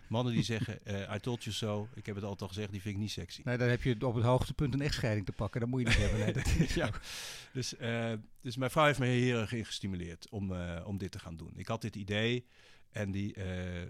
[0.07, 2.81] Mannen die zeggen, eh, I told you so, ik heb het altijd al gezegd, die
[2.81, 3.41] vind ik niet sexy.
[3.43, 5.59] Nee, dan heb je op het hoogtepunt een echtscheiding te pakken.
[5.59, 6.19] Dat moet je niet hebben.
[6.19, 6.89] Nee, dat is Ja.
[7.53, 11.19] Dus, eh, dus mijn vrouw heeft me heel erg in gestimuleerd om, om dit te
[11.19, 11.53] gaan doen.
[11.55, 12.45] Ik had dit idee
[12.91, 13.33] en die,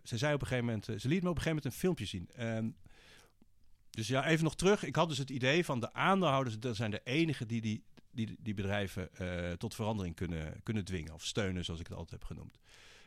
[0.03, 2.05] ze zei op een gegeven moment, ze liet me op een gegeven moment een filmpje
[2.05, 2.29] zien.
[3.99, 4.83] Dus ja, even nog terug.
[4.83, 8.35] Ik had dus het idee van de aandeelhouders, dat zijn de enigen die die, die,
[8.39, 12.29] die bedrijven eh, tot verandering kunnen, kunnen dwingen of steunen, zoals ik het altijd heb
[12.29, 12.59] genoemd.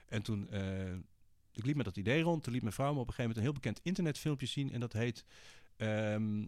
[0.09, 0.93] En toen, eh,
[1.53, 3.39] ik liep met dat idee rond, toen liet mijn vrouw me op een gegeven moment
[3.39, 5.25] een heel bekend internetfilmpje zien en dat heet
[5.77, 6.47] ehm,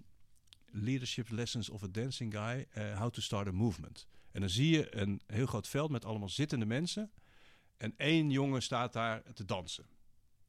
[0.66, 4.06] Leadership Lessons of a Dancing Guy, eh, How to Start a Movement.
[4.32, 7.10] En dan zie je een heel groot veld met allemaal zittende mensen.
[7.76, 9.86] En één jongen staat daar te dansen.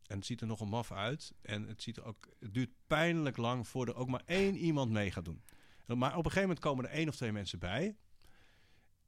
[0.07, 1.33] En het ziet er nogal maf uit.
[1.41, 5.11] En het, ziet er ook, het duurt pijnlijk lang voordat ook maar één iemand mee
[5.11, 5.43] gaat doen.
[5.85, 7.95] Maar op een gegeven moment komen er één of twee mensen bij.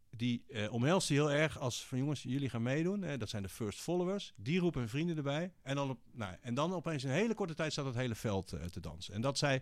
[0.09, 3.01] Die eh, omhelst hij heel erg als van jongens, jullie gaan meedoen.
[3.01, 4.33] Hè, dat zijn de first followers.
[4.35, 5.53] Die roepen hun vrienden erbij.
[5.61, 8.15] En dan, op, nou, en dan opeens in een hele korte tijd staat het hele
[8.15, 9.13] veld eh, te dansen.
[9.13, 9.61] En dat zei,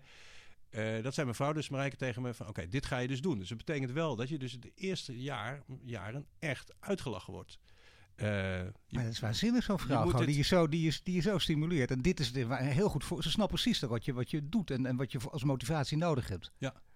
[0.69, 3.21] eh, dat zei mijn vrouw dus Marijke tegen me van oké, dit ga je dus
[3.21, 3.39] doen.
[3.39, 7.60] Dus dat betekent wel dat je dus de eerste jaar, jaren echt uitgelachen wordt.
[8.15, 8.28] Eh,
[8.63, 10.99] je- Maar dat is waanzinnig zo'n vrouw moet gewoon, het- die, je zo, die, je,
[11.04, 11.91] die je zo stimuleert.
[11.91, 13.23] En dit is de, heel goed voor.
[13.23, 16.28] Ze snapt precies wat je, wat je doet en, en wat je als motivatie nodig
[16.28, 16.51] hebt.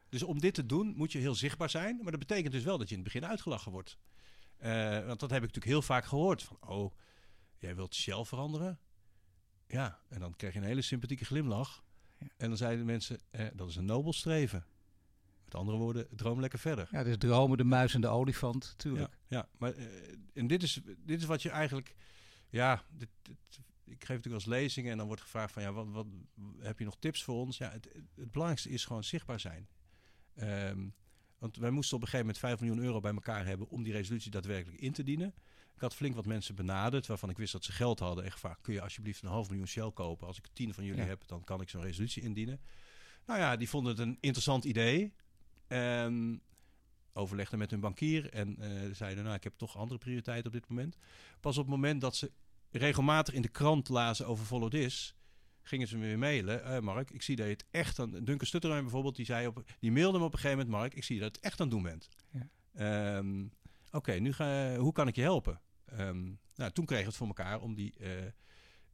[0.10, 1.95] Dus om dit te doen moet je heel zichtbaar zijn.
[2.01, 3.97] Maar dat betekent dus wel dat je in het begin uitgelachen wordt.
[4.58, 6.43] Eh, want dat heb ik natuurlijk heel vaak gehoord.
[6.43, 6.93] Van, oh,
[7.58, 8.79] jij wilt Shell veranderen?
[9.67, 11.84] Ja, en dan krijg je een hele sympathieke glimlach.
[12.17, 12.27] Ja.
[12.38, 14.65] En dan zeiden de mensen, eh, dat is een nobel streven.
[15.51, 16.88] Met andere woorden, droom lekker verder.
[16.91, 19.17] Ja, dus dromen, de muis en de olifant, tuurlijk.
[19.27, 19.85] Ja, ja maar eh,
[20.33, 21.95] en dit is, dit is wat je eigenlijk...
[22.49, 23.38] Ja, dit, dit-
[23.85, 25.62] ik geef natuurlijk wel eens lezingen en dan wordt gevraagd van...
[25.62, 26.05] Ja, wat, wat,
[26.59, 27.57] heb je nog tips voor ons?
[27.57, 29.67] Ja, het, het belangrijkste is gewoon zichtbaar zijn.
[30.35, 30.88] Ehm,
[31.38, 33.69] want wij moesten op een gegeven moment 5 miljoen euro bij elkaar hebben...
[33.69, 35.33] om die resolutie daadwerkelijk in te dienen.
[35.75, 38.23] Ik had flink wat mensen benaderd waarvan ik wist dat ze geld hadden.
[38.23, 40.27] En gevraagd, kun je alsjeblieft een half miljoen Shell kopen?
[40.27, 41.07] Als ik tien van jullie Ja.
[41.07, 42.59] heb, dan kan ik zo'n resolutie indienen.
[43.25, 45.13] Nou ja, die vonden het een interessant idee.
[45.69, 46.41] En
[47.13, 50.69] overlegden met hun bankier en eh, zeiden, nou, ik heb toch andere prioriteiten op dit
[50.69, 50.95] moment.
[51.39, 52.32] Pas op het moment dat ze
[52.71, 55.15] regelmatig in de krant lazen over Follow This,
[55.62, 56.63] gingen ze me weer mailen.
[56.63, 58.12] Eh, Mark, ik zie dat je het echt aan...
[58.12, 60.77] Duncan Stutterheim bijvoorbeeld, die, zei op, die mailde me op een gegeven moment...
[60.82, 62.10] Mark, ik zie dat je het echt aan het doen bent.
[62.32, 62.47] Ja.
[62.73, 63.45] Ehm,
[63.91, 65.62] Oké, nu ga, hoe kan ik je helpen?
[65.86, 67.93] Ehm, nou, toen kregen we het voor elkaar om die...
[67.99, 68.10] eh,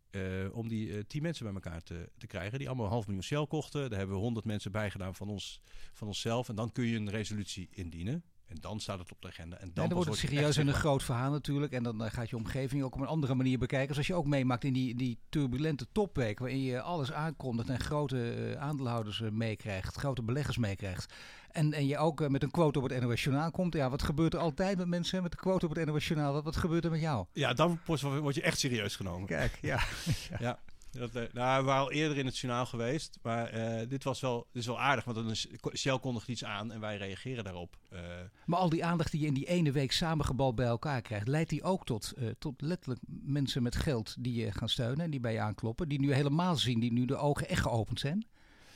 [0.10, 2.58] eh, om die eh, tien mensen bij elkaar te, te krijgen.
[2.58, 3.90] Die allemaal een half miljoen Shell kochten.
[3.90, 5.62] Daar hebben we honderd mensen bij gedaan van, ons,
[5.94, 6.50] van onszelf.
[6.50, 8.24] En dan kun je een resolutie indienen.
[8.48, 9.58] En dan staat het op de agenda.
[9.58, 11.72] En dan, wordt het serieus en een groot verhaal natuurlijk.
[11.74, 13.88] En dan eh, gaat je omgeving ook op een andere manier bekijken.
[13.88, 16.40] Dus als je ook meemaakt in die, die turbulente topweek...
[16.40, 19.96] waarin je alles aankondigt en grote eh, aandeelhouders eh, meekrijgt...
[19.96, 21.14] grote beleggers meekrijgt...
[21.52, 23.74] En, en je ook met een quote op het NOS Journaal komt.
[23.74, 26.34] Ja, wat gebeurt er altijd met mensen met een quote op het NOS Journaal?
[26.34, 27.26] Wat, wat gebeurt er met jou?
[27.34, 29.28] Ja, dan word je echt serieus genomen.
[29.28, 29.80] Kijk, ja.
[30.40, 30.60] Ja.
[30.98, 33.20] Dat, eh, nou, we waren al eerder in het journaal geweest.
[33.22, 35.04] Maar eh, dit was wel, dit is wel aardig.
[35.04, 35.36] Want dan
[35.76, 37.78] Shell kondigt iets aan en wij reageren daarop.
[37.90, 38.00] Eh,
[38.46, 41.28] Maar al die aandacht die je in die ene week samengebald bij elkaar krijgt...
[41.28, 45.06] leidt die ook tot, tot letterlijk mensen met geld die je gaan steunen...
[45.06, 46.80] en die bij je aankloppen, die nu helemaal zien...
[46.80, 48.26] die nu de ogen echt geopend zijn.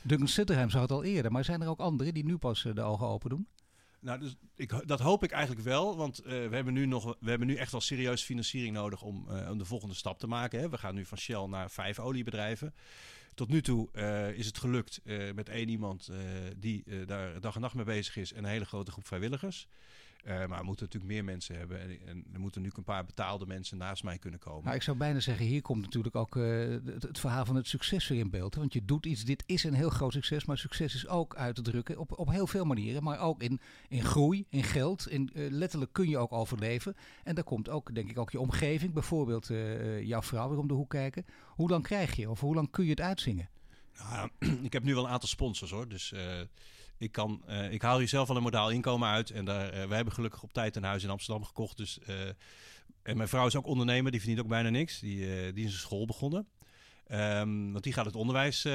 [0.02, 2.82] Duncan Sutterheim zag het al eerder, maar zijn er ook anderen die nu pas de
[2.82, 3.46] ogen open doen?
[4.00, 5.96] Nou, dus ik, dat hoop ik eigenlijk wel.
[5.96, 9.28] Want eh, we, hebben nu nog, we hebben nu echt wel serieus financiering nodig om,
[9.28, 10.60] eh, om de volgende stap te maken.
[10.60, 10.68] Hè.
[10.68, 12.74] We gaan nu van Shell naar vijf oliebedrijven.
[13.34, 15.00] Tot nu toe eh, is het gelukt
[15.34, 16.10] met één iemand
[16.56, 19.68] die daar dag en nacht mee bezig is en een hele grote groep vrijwilligers.
[20.24, 21.80] Eh, maar we moeten natuurlijk meer mensen hebben.
[21.80, 24.64] En, en er moeten nu een paar betaalde mensen naast mij kunnen komen.
[24.64, 27.66] Nou, ik zou bijna zeggen, hier komt natuurlijk ook eh, het, het verhaal van het
[27.66, 28.54] succes weer in beeld.
[28.54, 31.54] Want je doet iets, dit is een heel groot succes, maar succes is ook uit
[31.54, 33.02] te drukken op, op heel veel manieren.
[33.02, 36.96] Maar ook in, in groei, in geld, in, eh, letterlijk kun je ook overleven.
[37.24, 40.68] En daar komt ook, denk ik, ook je omgeving, bijvoorbeeld eh, jouw vrouw weer om
[40.68, 41.26] de hoek kijken.
[41.46, 43.48] Hoe lang krijg je of hoe lang kun je het uitzingen?
[43.98, 44.30] Nou,
[44.62, 45.88] ik heb nu wel een aantal sponsors hoor.
[45.88, 46.40] Dus eh,
[47.00, 49.30] ik, kan, eh, ik haal hier zelf al een modaal inkomen uit.
[49.30, 51.76] En daar, eh, wij hebben gelukkig op tijd een huis in Amsterdam gekocht.
[51.76, 52.14] Dus, eh,
[53.02, 55.00] en mijn vrouw is ook ondernemer, die verdient ook bijna niks.
[55.00, 56.46] Die, die is een school begonnen.
[57.10, 58.72] Ehm, want die gaat het onderwijs eh,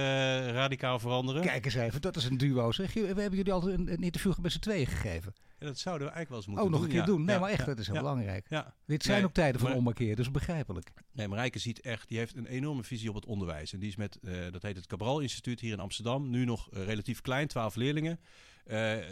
[0.52, 1.42] radicaal veranderen.
[1.42, 2.94] Kijk eens even, dat is een duo zeg.
[2.94, 5.34] We hebben jullie al een, een interview met z'n tweeën gegeven.
[5.58, 6.90] En dat zouden we eigenlijk wel eens moeten Oh, nog doen.
[6.90, 7.26] een keer doen.
[7.26, 8.48] Nee, Ja, maar echt, dat is heel belangrijk.
[8.86, 10.92] Dit zijn Nee, ook tijden van maar- ommekeer, dus begrijpelijk.
[11.12, 13.74] Nee, Marijke ziet echt, die heeft een enorme visie op het onderwijs.
[13.74, 16.70] En die is met, eh, dat heet het Cabral Instituut hier in Amsterdam, nu nog
[16.72, 18.20] eh, relatief klein, 12 leerlingen.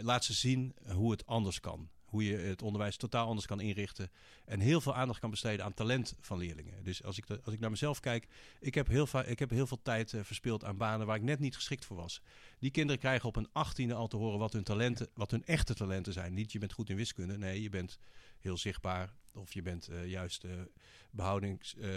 [0.02, 1.88] Laat ze zien hoe het anders kan.
[2.14, 4.10] Hoe je het onderwijs totaal anders kan inrichten.
[4.44, 6.84] En heel veel aandacht kan besteden aan talent van leerlingen.
[6.84, 8.26] Dus als ik, de- als ik naar mezelf kijk,
[8.60, 11.38] ik heb heel, ik heb heel veel tijd eh, verspild aan banen waar ik net
[11.38, 12.20] niet geschikt voor was.
[12.58, 15.74] Die kinderen krijgen op een achttiende al te horen wat hun talenten, wat hun echte
[15.74, 16.34] talenten zijn.
[16.34, 17.98] Niet je bent goed in wiskunde, nee, je bent
[18.38, 19.12] heel zichtbaar.
[19.34, 20.50] Of je bent eh, juist eh,
[21.10, 21.90] behoudings, eh,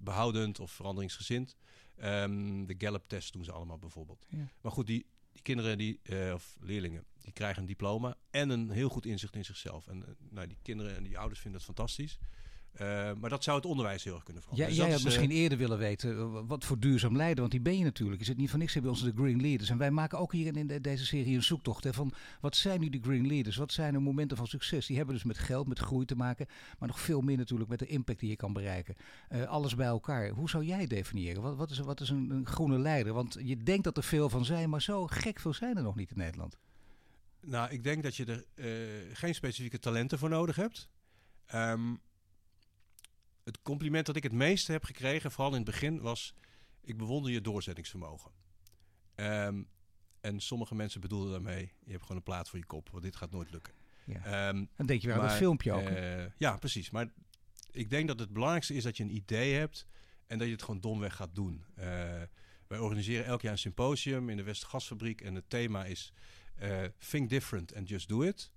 [0.00, 1.56] behoudend of veranderingsgezind.
[1.96, 4.26] Ehm, de Gallup-test doen ze allemaal bijvoorbeeld.
[4.28, 4.48] Ja.
[4.60, 8.70] Maar goed, die, die kinderen die, eh, of leerlingen, die krijgen een diploma en een
[8.70, 9.86] heel goed inzicht in zichzelf.
[9.86, 12.18] En eh, nou, die kinderen en die ouders vinden dat fantastisch.
[12.72, 14.74] Eh, maar dat zou het onderwijs heel erg kunnen Ja, veranderen.
[14.80, 17.38] jij Dus had dat is, eh, misschien eerder willen weten eh, wat voor duurzaam leiden,
[17.38, 18.20] want die ben je natuurlijk.
[18.20, 19.70] Is het niet van niks, hebben we onze de Green Leaders.
[19.70, 22.80] En wij maken ook hier in de- deze serie een zoektocht hè, van wat zijn
[22.80, 23.56] nu de Green Leaders?
[23.56, 24.86] Wat zijn de momenten van succes?
[24.86, 26.46] Die hebben dus met geld, met groei te maken,
[26.78, 28.96] maar nog veel meer natuurlijk met de impact die je kan bereiken.
[29.46, 30.28] Alles bij elkaar.
[30.28, 31.42] Hoe zou jij definiëren?
[31.42, 33.12] Wat, wat is, wat is een, een groene leider?
[33.12, 35.96] Want je denkt dat er veel van zijn, maar zo gek veel zijn er nog
[35.96, 36.58] niet in Nederland.
[37.46, 38.44] Nou, ik denk dat je er
[39.12, 40.88] geen specifieke talenten voor nodig hebt.
[41.46, 41.94] Ehm,
[43.50, 46.34] het compliment dat ik het meeste heb gekregen, vooral in het begin, was:
[46.80, 48.30] ik bewonder je doorzettingsvermogen.
[49.14, 49.62] Ehm,
[50.20, 53.16] en sommige mensen bedoelden daarmee: je hebt gewoon een plaat voor je kop, want dit
[53.16, 53.74] gaat nooit lukken.
[54.04, 54.24] Ja.
[54.24, 55.88] Ehm, Dan denk je weer aan dat filmpje ook.
[55.88, 56.90] eh, ja, precies.
[56.90, 57.12] Maar
[57.70, 59.86] ik denk dat het belangrijkste is dat je een idee hebt
[60.26, 61.64] en dat je het gewoon domweg gaat doen.
[61.74, 61.86] Eh,
[62.66, 66.12] wij organiseren elk jaar een symposium in de Westgasfabriek en het thema is
[66.54, 68.50] eh, Think Different and Just Do It.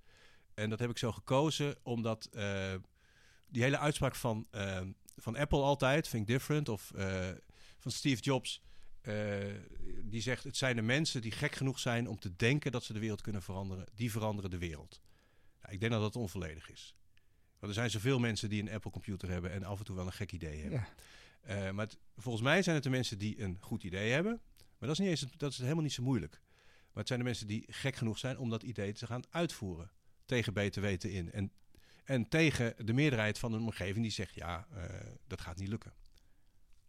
[0.53, 2.29] En dat heb ik zo gekozen omdat
[3.53, 4.81] die hele uitspraak van, eh,
[5.15, 7.29] van Apple altijd, Think Different, of eh,
[7.79, 8.61] van Steve Jobs,
[9.01, 9.37] eh,
[10.03, 12.93] die zegt: Het zijn de mensen die gek genoeg zijn om te denken dat ze
[12.93, 15.01] de wereld kunnen veranderen, die veranderen de wereld.
[15.61, 16.95] Nou, ik denk dat dat onvolledig is.
[17.59, 20.05] Want er zijn zoveel mensen die een Apple computer hebben en af en toe wel
[20.05, 20.79] een gek idee hebben.
[20.79, 20.87] Ja.
[21.41, 24.41] Eh, maar het- volgens mij zijn het de mensen die een goed idee hebben.
[24.57, 26.41] Maar dat is, niet eens, dat is helemaal niet zo moeilijk.
[26.63, 29.91] Maar het zijn de mensen die gek genoeg zijn om dat idee te gaan uitvoeren.
[30.25, 31.31] Tegen beter weten in.
[31.31, 31.51] En,
[32.03, 34.83] en tegen de meerderheid van een omgeving die zegt: ja, eh,
[35.27, 35.93] dat gaat niet lukken.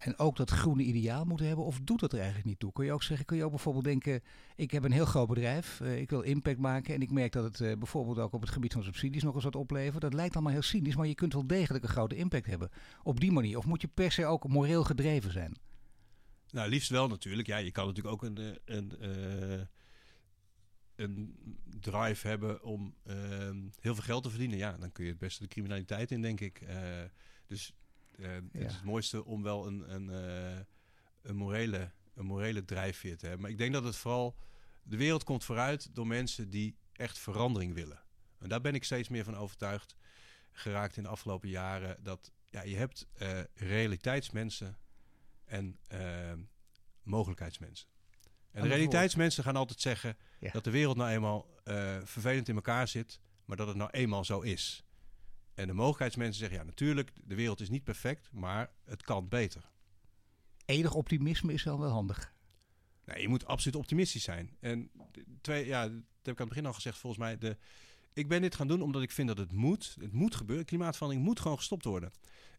[0.05, 2.73] En ook dat groene ideaal moeten hebben, of doet dat er eigenlijk niet toe?
[2.73, 4.23] Kun je ook zeggen, kun je ook bijvoorbeeld denken,
[4.57, 7.45] ik heb een heel groot bedrijf, eh, ik wil impact maken en ik merk dat
[7.45, 10.01] het eh, bijvoorbeeld ook op het gebied van subsidies nog eens wat oplevert.
[10.01, 12.71] Dat lijkt allemaal heel cynisch, maar je kunt wel degelijk een grote impact hebben
[13.03, 13.59] op die manier.
[13.59, 15.57] Of moet je per se ook moreel gedreven zijn?
[16.51, 17.49] Nou, liefst wel natuurlijk.
[17.49, 19.61] Ja, je kan natuurlijk ook een, een, eh,
[20.97, 21.37] een
[21.81, 24.59] drive hebben om ehm, heel veel geld te verdienen.
[24.59, 26.61] Ja, dan kun je het beste de criminaliteit in, denk ik.
[26.61, 27.03] Eh,
[27.47, 27.75] dus
[28.17, 30.61] uh, Het is het mooiste om wel een, een, uh,
[31.23, 33.43] een, morele, een morele drijfveer te hebben.
[33.43, 34.37] Maar ik denk dat het vooral...
[34.83, 38.03] De wereld komt vooruit door mensen die echt verandering willen.
[38.39, 39.97] En daar ben ik steeds meer van overtuigd
[40.53, 42.03] geraakt in de afgelopen jaren.
[42.03, 43.07] Dat ja, je hebt
[43.55, 44.79] realiteitsmensen
[45.45, 45.79] en
[47.03, 47.89] mogelijkheidsmensen.
[48.55, 50.17] En de realiteitsmensen gaan altijd zeggen
[50.53, 54.25] dat de wereld nou eenmaal uh, vervelend in elkaar zit, maar dat het nou eenmaal
[54.25, 54.85] zo is.
[55.55, 59.71] En de mogelijkheidsmensen zeggen, ja natuurlijk, de wereld is niet perfect, maar het kan beter.
[60.65, 62.35] Enig optimisme is wel wel handig.
[63.05, 64.57] Nee, je moet absoluut optimistisch zijn.
[64.61, 64.91] En
[65.41, 67.57] twee, ja, dat heb ik aan het begin al gezegd, volgens mij, de,
[68.13, 69.97] ik ben dit gaan doen omdat ik vind dat het moet.
[70.01, 70.65] Het moet gebeuren.
[70.65, 72.13] Klimaatverandering moet gewoon gestopt worden.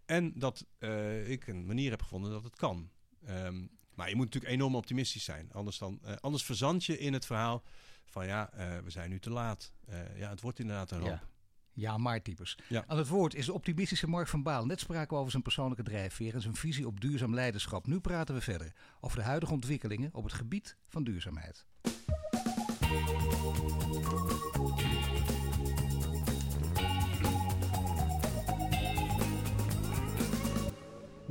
[0.05, 2.89] En dat uh, ik een manier heb gevonden dat het kan.
[3.29, 5.49] Um, maar je moet natuurlijk enorm optimistisch zijn.
[5.51, 7.63] Anders, dan, uh, anders verzand je in het verhaal
[8.05, 9.71] van ja, uh, we zijn nu te laat.
[9.89, 11.21] Uh, ja, het wordt inderdaad een ramp.
[11.21, 11.33] Ja.
[11.77, 12.57] Ja, maar types.
[12.67, 12.83] Ja.
[12.87, 14.65] Aan het woord is de optimistische Mark van Baal.
[14.65, 17.87] Net spraken we over zijn persoonlijke drijfveer en zijn visie op duurzaam leiderschap.
[17.87, 21.65] Nu praten we verder over de huidige ontwikkelingen op het gebied van duurzaamheid.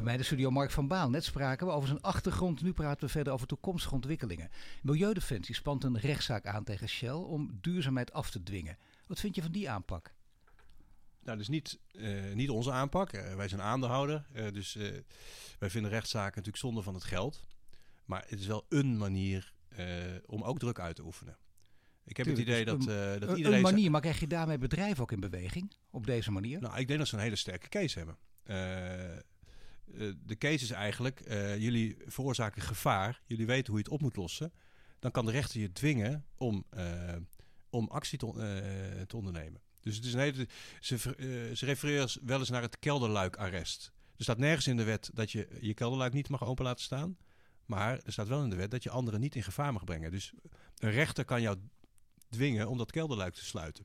[0.05, 1.11] Bij de studio Mark van Baal.
[1.11, 2.63] Net spraken we over zijn achtergrond.
[2.63, 4.51] Nu praten we verder over toekomstige ontwikkelingen.
[4.83, 8.79] Milieudefensie spant een rechtszaak aan tegen Shell om duurzaamheid af te dwingen.
[9.07, 10.15] Wat vind je van die aanpak?
[11.23, 13.13] Nou, dus niet, uh, niet onze aanpak.
[13.13, 14.27] Uh, wij zijn aandeelhouder.
[14.35, 14.79] Uh, dus
[15.59, 17.45] wij vinden rechtszaken natuurlijk zonde van het geld.
[18.05, 19.53] Maar het is wel een manier
[20.27, 21.37] om ook druk uit te oefenen.
[22.05, 23.59] Ik heb Tuurlijk, het idee dus dat, een, dat een, iedereen...
[23.59, 25.75] Een manier, maar krijg je daarmee bedrijven ook in beweging?
[25.91, 26.61] Op deze manier?
[26.61, 28.17] Nou, ik denk dat ze een hele sterke case hebben.
[29.95, 34.01] Uh, de case is eigenlijk, uh, jullie veroorzaken gevaar, jullie weten hoe je het op
[34.01, 34.53] moet lossen.
[34.99, 37.15] Dan kan de rechter je dwingen om, uh,
[37.71, 39.61] om actie te, te, ondernemen.
[39.81, 40.49] Dus het is een
[40.81, 40.99] ze,
[41.55, 43.93] ze refereren wel eens naar het kelderluikarrest.
[44.17, 47.17] Er staat nergens in de wet dat je je kelderluik niet mag open laten staan.
[47.67, 50.11] Maar er staat wel in de wet dat je anderen niet in gevaar mag brengen.
[50.11, 50.33] Dus
[50.79, 51.59] een rechter kan jou
[52.29, 53.85] dwingen om dat kelderluik te sluiten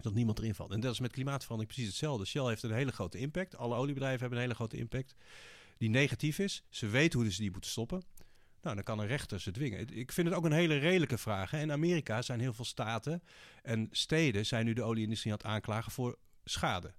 [0.00, 0.70] dat niemand erin valt.
[0.70, 2.24] En dat is met klimaatverandering precies hetzelfde.
[2.24, 3.56] Shell heeft een hele grote impact.
[3.56, 5.14] Alle oliebedrijven hebben een hele grote impact.
[5.78, 6.64] Die negatief is.
[6.68, 8.02] Ze weten hoe ze die moeten stoppen.
[8.62, 9.96] Nou, dan kan een rechter ze dwingen.
[9.96, 11.50] Ik vind het ook een hele redelijke vraag.
[11.50, 11.60] Hè.
[11.60, 13.22] In Amerika zijn heel veel staten
[13.62, 16.94] en steden zijn nu de olieindustrie aan het aanklagen voor schade.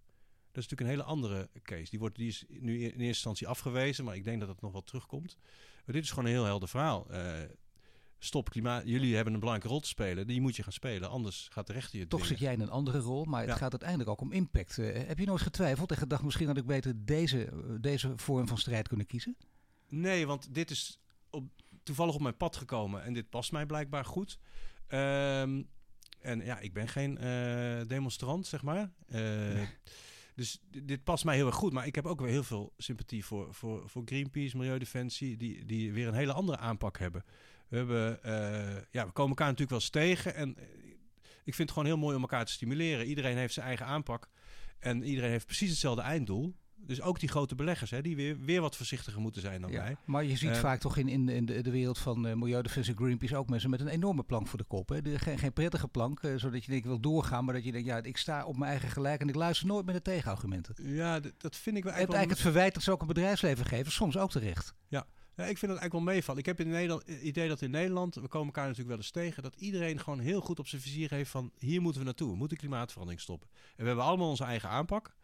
[0.52, 1.90] Dat is natuurlijk een hele andere case.
[1.90, 4.72] Die, wordt, die is nu in eerste instantie afgewezen, maar ik denk dat het nog
[4.72, 5.38] wel terugkomt.
[5.86, 7.08] Maar dit is gewoon een heel helder verhaal.
[7.12, 7.34] Uh,
[8.26, 8.84] stop klimaat.
[8.86, 10.28] Jullie hebben een belangrijke rol te spelen.
[10.28, 11.10] Die moet je gaan spelen.
[11.10, 12.08] Anders gaat de rechter je.
[12.08, 12.38] Toch dwingen.
[12.38, 14.78] zit jij in een andere rol, maar het gaat uiteindelijk ook om impact.
[14.78, 18.48] Uh, heb je nooit getwijfeld en gedacht, misschien had ik beter deze, uh, deze vorm
[18.48, 19.36] van strijd kunnen kiezen?
[19.88, 21.44] Nee, want dit is op,
[21.84, 24.40] toevallig op mijn pad gekomen en dit past mij blijkbaar goed.
[24.90, 25.70] Um,
[26.20, 28.92] en ja, ik ben geen uh, demonstrant, zeg maar.
[29.08, 29.68] Nee.
[30.36, 31.74] Dus dit past mij heel erg goed.
[31.74, 35.94] Maar ik heb ook weer heel veel sympathie voor, voor, voor Greenpeace, Milieudefensie, die, die
[35.94, 37.24] weer een hele andere aanpak hebben.
[37.68, 40.36] We, hebben, uh, ja, we komen elkaar natuurlijk wel eens tegen.
[40.36, 40.58] En
[41.44, 43.06] ik vind het gewoon heel mooi om elkaar te stimuleren.
[43.06, 44.30] Iedereen heeft zijn eigen aanpak.
[44.80, 46.56] En iedereen heeft precies hetzelfde einddoel.
[46.78, 49.82] Dus ook die grote beleggers, hè, die weer, weer wat voorzichtiger moeten zijn dan ja,
[49.82, 49.96] wij.
[50.06, 53.36] Maar je ziet Uh, vaak toch in, in, in de, wereld van uh, Milieudefensie Greenpeace
[53.36, 54.90] ook mensen met een enorme plank voor de kop.
[54.90, 55.02] Hè?
[55.02, 57.88] De, geen, geen prettige plank, uh, zodat je denkt, wil doorgaan, maar dat je denkt,
[57.88, 60.76] ja, ik sta op mijn eigen gelijk en ik luister nooit met de tegenargumenten.
[60.82, 63.66] Ja, dat vind ik wel Je hebt eigenlijk het verwijt dat ze ook een bedrijfsleven
[63.66, 64.74] geven, soms ook terecht.
[64.88, 65.06] Ja.
[65.36, 66.40] Ja, ik vind dat eigenlijk wel meevallen.
[66.40, 69.12] Ik heb in Nederland het idee dat in Nederland, we komen elkaar natuurlijk wel eens
[69.12, 72.32] tegen, dat iedereen gewoon heel goed op zijn vizier heeft van hier moeten we naartoe.
[72.32, 73.50] We moeten klimaatverandering stoppen.
[73.52, 75.16] En we hebben allemaal onze eigen aanpak.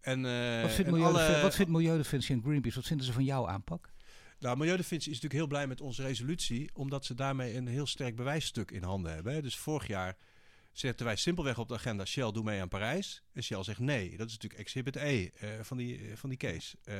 [0.00, 1.40] En, uh, wat, vindt alle...
[1.42, 2.76] wat vindt Milieudefensie en Greenpeace?
[2.76, 3.90] Wat vinden ze van jouw aanpak?
[4.38, 8.16] Nou, Milieudefensie is natuurlijk heel blij met onze resolutie, omdat ze daarmee een heel sterk
[8.16, 9.42] bewijsstuk in handen hebben.
[9.42, 10.16] Dus vorig jaar
[10.78, 13.22] zetten wij simpelweg op de agenda Shell doe mee aan Parijs.
[13.32, 14.16] En Shell zegt nee.
[14.16, 15.30] Dat is natuurlijk exhibit E
[15.62, 16.76] van, die, uh, van die case.
[16.84, 16.94] Uh,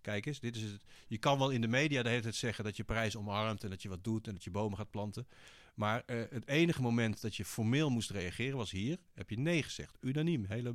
[0.00, 0.62] kijk eens, dit is
[1.06, 3.70] je kan wel in de media de hele tijd zeggen dat je Parijs omarmt en
[3.70, 5.26] dat je wat doet en dat je bomen gaat planten.
[5.74, 8.98] Maar het enige moment dat je formeel moest reageren was hier.
[9.14, 10.44] Heb je nee gezegd, unaniem.
[10.48, 10.74] Hele,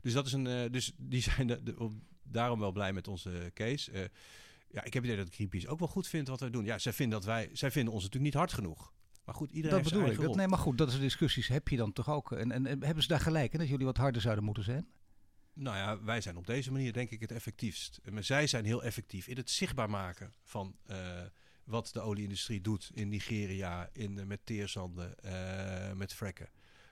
[0.00, 1.60] dus, dat is een, dus die zijn
[2.22, 4.10] daarom wel blij met onze case.
[4.70, 6.64] ja, ik heb het idee dat Greenpeace ook wel goed vindt wat wij doen.
[6.64, 8.92] Ja, zij vinden, dat wij, zij vinden ons natuurlijk niet hard genoeg.
[9.28, 10.20] Maar goed, iedereen dat bedoel ik.
[10.20, 12.32] Dat, nee, maar goed, dat is de discussies heb je dan toch ook.
[12.32, 14.88] En, en, en hebben ze daar gelijk in dat jullie wat harder zouden moeten zijn?
[15.52, 18.00] Nou ja, wij zijn op deze manier denk ik het effectiefst.
[18.10, 20.96] Maar zij zijn heel effectief in het zichtbaar maken van uh,
[21.64, 26.48] wat de olieindustrie doet in Nigeria, in, uh, met teerzanden, uh, met fracken.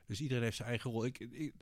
[0.06, 1.04] Dus iedereen heeft zijn eigen rol.
[1.04, 1.54] Ik, ik,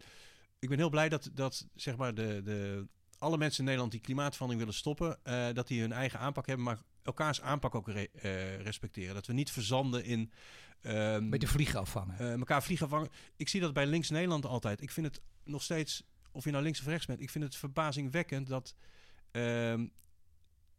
[0.58, 2.86] ik ben heel blij dat, dat zeg maar de, de,
[3.18, 5.18] alle mensen in Nederland die klimaatverandering willen stoppen,
[5.54, 8.08] dat die hun eigen aanpak hebben, maar elkaars aanpak ook re,
[8.62, 9.14] respecteren.
[9.14, 10.32] Dat we niet verzanden in
[10.86, 12.16] Um, Beetje vliegen afvangen.
[12.20, 13.08] Uh, elkaar vliegen afvangen.
[13.36, 14.80] Ik zie dat bij Links Nederland altijd.
[14.80, 17.56] Ik vind het nog steeds, of je nou links of rechts bent, ik vind het
[17.56, 18.74] verbazingwekkend dat
[19.30, 19.86] ehm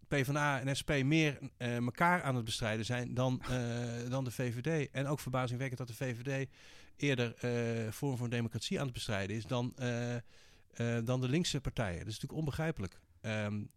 [0.07, 3.41] PvdA en SP meer uh, elkaar aan het bestrijden zijn dan,
[4.09, 4.91] dan de VVD.
[4.91, 6.49] En ook verbazingwekkend dat de VVD
[6.97, 7.35] eerder
[7.93, 9.73] Vorm voor Democratie aan het bestrijden is dan,
[11.03, 11.97] dan de linkse partijen.
[11.97, 12.99] Dat is natuurlijk onbegrijpelijk.
[13.21, 13.69] Um,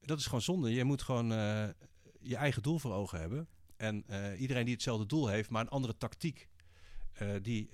[0.00, 0.72] dat is gewoon zonde.
[0.72, 1.28] Je moet gewoon
[2.20, 3.48] je eigen doel voor ogen hebben.
[3.76, 4.04] En
[4.38, 6.48] iedereen die hetzelfde doel heeft, maar een andere tactiek,
[7.42, 7.70] die,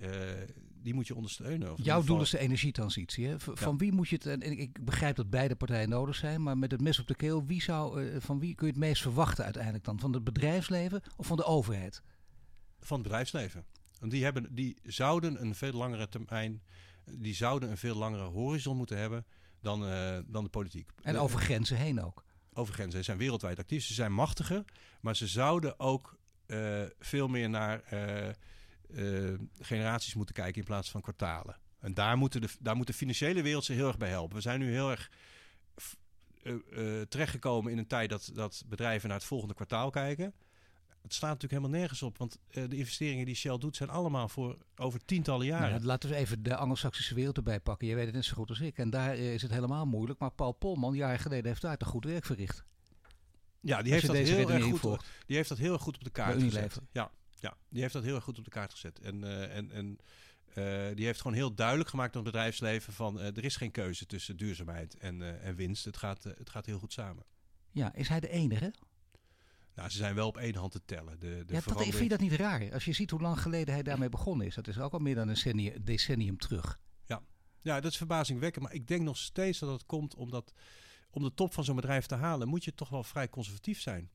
[0.81, 1.71] die moet je ondersteunen.
[1.71, 3.27] Of Jouw doel is de energietransitie.
[3.27, 3.35] Hè?
[3.39, 6.71] Van wie moet je het, en ik begrijp dat beide partijen nodig zijn, maar met
[6.71, 9.83] het mes op de keel, wie zou, van wie kun je het meest verwachten uiteindelijk
[9.83, 9.99] dan?
[9.99, 12.01] Van het bedrijfsleven of van de overheid?
[12.79, 13.65] Van het bedrijfsleven.
[13.99, 16.61] Want die, hebben, die zouden een veel langere termijn,
[17.11, 19.25] die zouden een veel langere horizon moeten hebben
[19.65, 20.89] dan, uh, dan de politiek.
[21.01, 22.23] En over grenzen heen ook.
[22.53, 22.99] Over grenzen.
[22.99, 24.63] Ze zijn wereldwijd actief, ze zijn machtiger,
[25.01, 27.83] maar ze zouden ook uh, veel meer naar
[28.89, 31.59] uh, generaties moeten kijken in plaats van kwartalen.
[31.79, 34.35] En daar, moeten de, daar moet de financiële wereld ze heel erg bij helpen.
[34.35, 35.11] We zijn nu heel erg
[37.09, 40.33] terechtgekomen in een tijd dat, dat bedrijven naar het volgende kwartaal kijken.
[41.05, 44.57] Het staat natuurlijk helemaal nergens op, want de investeringen die Shell doet zijn allemaal voor
[44.75, 45.69] over tientallen jaren.
[45.69, 47.87] Nou, laten we even de Anglo-Saxische wereld erbij pakken.
[47.87, 48.77] Je weet het net zo goed als ik.
[48.77, 50.19] En daar is het helemaal moeilijk.
[50.19, 52.63] Maar Paul Polman, jaren geleden, heeft daar toch goed werk verricht.
[53.59, 56.09] Ja, die heeft, dat heel erg goed, die heeft dat heel erg goed op de
[56.09, 56.81] kaart gezet.
[56.91, 58.99] Ja, ja, die heeft dat heel erg goed op de kaart gezet.
[58.99, 59.97] En, uh, en, en
[60.57, 63.71] uh, die heeft gewoon heel duidelijk gemaakt aan het bedrijfsleven van uh, er is geen
[63.71, 65.85] keuze tussen duurzaamheid en, en winst.
[65.85, 67.23] Het gaat, het gaat heel goed samen.
[67.71, 68.73] Ja, is hij de enige?
[69.75, 71.19] Nou, ze zijn wel op één hand te tellen.
[71.19, 72.73] De, de ja, dat, vind je dat niet raar?
[72.73, 74.55] Als je ziet hoe lang geleden hij daarmee begonnen is.
[74.55, 76.79] Dat is ook al meer dan een decennium, decennium terug.
[77.05, 77.21] Ja.
[77.61, 78.63] ja, dat is verbazingwekkend.
[78.63, 80.53] Maar ik denk nog steeds dat het komt omdat...
[81.09, 82.47] om de top van zo'n bedrijf te halen...
[82.47, 84.09] moet je toch wel vrij conservatief zijn.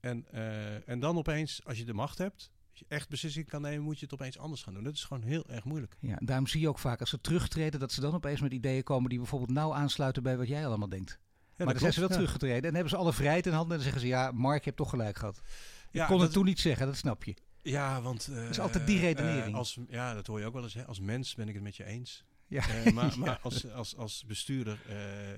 [0.00, 3.62] En, uh, en dan opeens, als je de macht hebt, als je echt beslissingen kan
[3.62, 4.84] nemen, moet je het opeens anders gaan doen.
[4.84, 5.96] Dat is gewoon heel erg moeilijk.
[6.00, 8.82] Ja, daarom zie je ook vaak als ze terugtreden, dat ze dan opeens met ideeën
[8.82, 11.18] komen die bijvoorbeeld nauw aansluiten bij wat jij allemaal denkt.
[11.56, 13.92] Maar dan zijn ze wel teruggetreden en hebben ze alle vrijheid in handen en dan
[13.92, 15.40] zeggen ze, ja, Mark, je hebt toch gelijk gehad.
[15.90, 17.34] Ik kon dat, het toen niet zeggen, dat snap je.
[17.62, 18.28] Ja, want...
[18.30, 19.52] Uh, dat is altijd die redenering.
[19.52, 20.74] Uh, als, ja, dat hoor je ook wel eens.
[20.74, 20.84] Hè.
[20.84, 22.24] Als mens ben ik het met je eens.
[22.46, 22.84] Ja.
[22.84, 24.78] Uh, maar, maar als, als, als bestuurder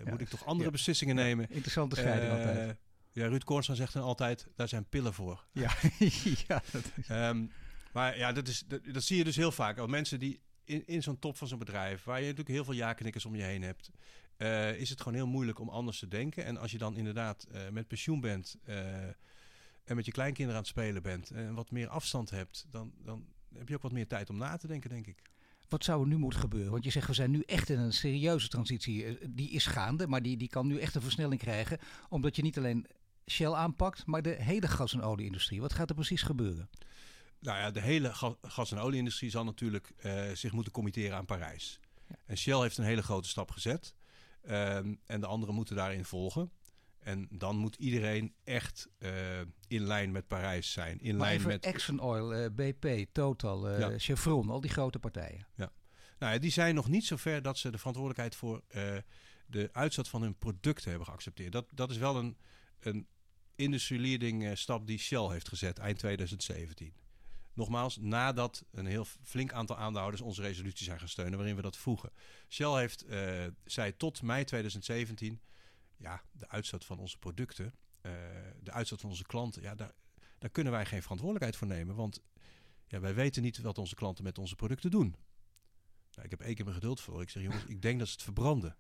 [0.05, 1.51] moet ik toch andere beslissingen nemen.
[1.51, 2.77] Interessante scheiding altijd.
[3.13, 5.45] Ja, Ruud Koornstra zegt dan altijd, daar zijn pillen voor.
[5.53, 5.71] Ja,
[6.49, 6.63] ja.
[6.73, 7.09] Dat is...
[7.09, 7.51] Um,
[7.93, 9.79] maar ja, dat, is, dat, dat, zie je dus heel vaak.
[9.79, 12.75] Al mensen die in, in zo'n top van zo'n bedrijf, waar je natuurlijk heel veel
[12.75, 13.91] ja-knikkers om je heen hebt,
[14.39, 16.45] uh, is het gewoon heel moeilijk om anders te denken.
[16.45, 18.77] En als je dan inderdaad uh, met pensioen bent uh,
[19.85, 23.27] en met je kleinkinderen aan het spelen bent en wat meer afstand hebt, dan, dan
[23.55, 25.23] heb je ook wat meer tijd om na te denken, denk ik.
[25.69, 26.73] Wat zou er nu moeten gebeuren?
[26.73, 29.19] Want je zegt, we zijn nu echt in een serieuze transitie.
[29.31, 31.79] Die is gaande, maar die, die kan nu echt een versnelling krijgen.
[32.09, 32.87] Omdat je niet alleen
[33.31, 35.61] Shell aanpakt, maar de hele gas- en olieindustrie.
[35.61, 36.69] Wat gaat er precies gebeuren?
[37.39, 41.25] Nou ja, de hele ga gas- en olieindustrie zal natuurlijk uh, zich moeten committeren aan
[41.25, 41.81] Parijs.
[42.09, 42.17] Ja.
[42.27, 43.95] En Shell heeft een hele grote stap gezet.
[44.51, 46.51] Um, en de anderen moeten daarin volgen.
[46.99, 49.11] En dan moet iedereen echt uh,
[49.69, 51.01] in lijn met Parijs zijn.
[51.01, 53.99] In maar lijn met Exxon Oil, uh, BP, Total, uh, ja.
[53.99, 55.47] Chevron, al die grote partijen.
[55.57, 55.73] Ja.
[56.19, 58.63] Nou ja, die zijn nog niet zo ver dat ze de verantwoordelijkheid voor
[59.47, 61.53] de uitzet van hun producten hebben geaccepteerd.
[61.53, 62.37] Dat, dat is wel een,
[62.81, 63.07] een
[63.55, 66.95] industry leading stap die Shell heeft gezet eind 2017.
[67.55, 71.77] Nogmaals, nadat een heel flink aantal aandeelhouders onze resolutie zijn gaan steunen, waarin we dat
[71.77, 72.11] vroegen.
[72.49, 75.41] Shell heeft, uh, zei tot mei 2017,
[75.97, 78.13] ja, de uitstoot van onze producten, uh,
[78.63, 79.93] de uitstoot van onze klanten, ja, daar,
[80.39, 81.95] daar kunnen wij geen verantwoordelijkheid voor nemen.
[81.95, 82.23] Want
[82.87, 85.17] ja, wij weten niet wat onze klanten met onze producten doen.
[86.11, 87.23] Nou, ik heb één keer mijn geduld voor.
[87.23, 88.77] Ik zeg, jongens, ik denk dat ze het verbranden.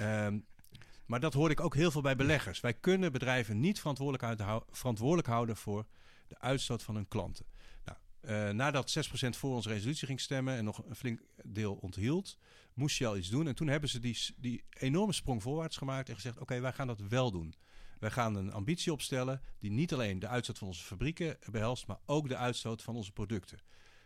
[0.00, 0.46] um,
[1.06, 2.60] maar dat hoor ik ook heel veel bij beleggers.
[2.60, 5.86] Wij kunnen bedrijven niet verantwoordelijk, hou verantwoordelijk houden voor
[6.28, 7.46] de uitstoot van hun klanten.
[7.84, 12.38] Nou, uh, nadat 6% voor onze resolutie ging stemmen en nog een flink deel onthield,
[12.74, 13.46] moest Shell iets doen.
[13.46, 16.72] En toen hebben ze die, die enorme sprong voorwaarts gemaakt en gezegd: Oké, okay, wij
[16.72, 17.54] gaan dat wel doen.
[17.98, 21.98] Wij gaan een ambitie opstellen die niet alleen de uitstoot van onze fabrieken behelst, maar
[22.06, 23.58] ook de uitstoot van onze producten.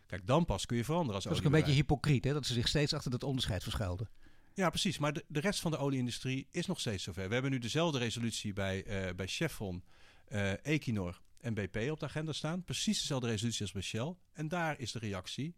[0.05, 2.33] Kijk, dan pas kun je veranderen als Dat is ook een beetje hypocriet, hè?
[2.33, 4.09] dat ze zich steeds achter dat onderscheid verschuilden.
[4.53, 4.97] Ja, precies.
[4.97, 7.27] Maar de, de rest van de olieindustrie is nog steeds zover.
[7.27, 9.83] We hebben nu dezelfde resolutie bij, uh, bij Chevron,
[10.29, 12.63] uh, Equinor en BP op de agenda staan.
[12.63, 14.15] Precies dezelfde resolutie als bij Shell.
[14.33, 15.55] En daar is de reactie.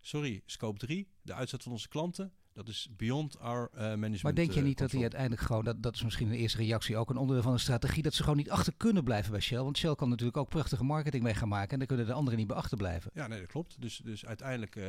[0.00, 2.32] Sorry, scope 3, de uitzet van onze klanten.
[2.60, 4.22] Dat is beyond our uh, management.
[4.22, 6.58] Maar denk je niet uh, dat die uiteindelijk gewoon, dat, dat is misschien een eerste
[6.58, 9.40] reactie, ook een onderdeel van een strategie, dat ze gewoon niet achter kunnen blijven bij
[9.40, 9.62] Shell?
[9.62, 12.38] Want Shell kan natuurlijk ook prachtige marketing mee gaan maken en dan kunnen de anderen
[12.38, 13.10] niet bij achterblijven.
[13.14, 13.80] Ja, nee, dat klopt.
[13.80, 14.84] Dus, dus uiteindelijk uh,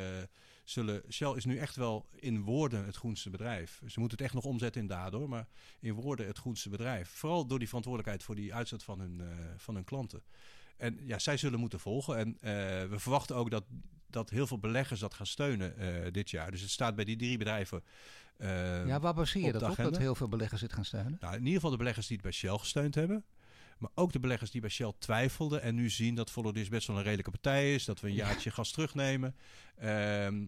[0.63, 3.81] zullen, Shell is nu echt wel in woorden het groenste bedrijf.
[3.87, 5.47] Ze moeten het echt nog omzetten in daden, maar
[5.79, 7.09] in woorden het groenste bedrijf.
[7.09, 9.21] Vooral door die verantwoordelijkheid voor die uitzet van hun,
[9.57, 10.23] van hun klanten.
[10.77, 12.17] En ja, zij zullen moeten volgen.
[12.17, 12.37] En
[12.89, 13.63] we verwachten ook dat
[14.13, 16.51] dat heel veel beleggers dat gaan steunen eh, dit jaar.
[16.51, 17.83] Dus het staat bij die drie bedrijven.
[18.37, 19.75] eh, ja, waar baseer je dat op?
[19.75, 21.17] Dat heel veel beleggers dit gaan steunen?
[21.19, 23.23] nou, in ieder geval de beleggers die het bij Shell gesteund hebben.
[23.77, 26.97] Maar ook de beleggers die bij Shell twijfelden en nu zien dat Volodis best wel
[26.97, 27.85] een redelijke partij is.
[27.85, 29.35] Dat we een jaartje gas terugnemen.
[29.77, 30.43] Ehm,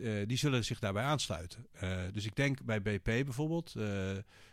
[0.00, 1.66] eh, die zullen zich daarbij aansluiten.
[2.12, 3.74] Dus ik denk bij BP bijvoorbeeld.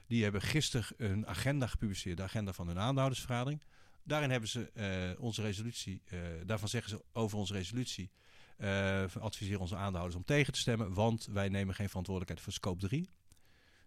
[0.07, 2.17] die hebben gisteren een agenda gepubliceerd.
[2.17, 3.61] De agenda van hun aandeelhoudersvergadering.
[4.03, 6.01] Daarin hebben ze onze resolutie.
[6.45, 8.11] daarvan zeggen ze over onze resolutie.
[8.59, 10.93] Eh, adviseren onze aandeelhouders om tegen te stemmen.
[10.93, 13.09] Want wij nemen geen verantwoordelijkheid voor scope 3.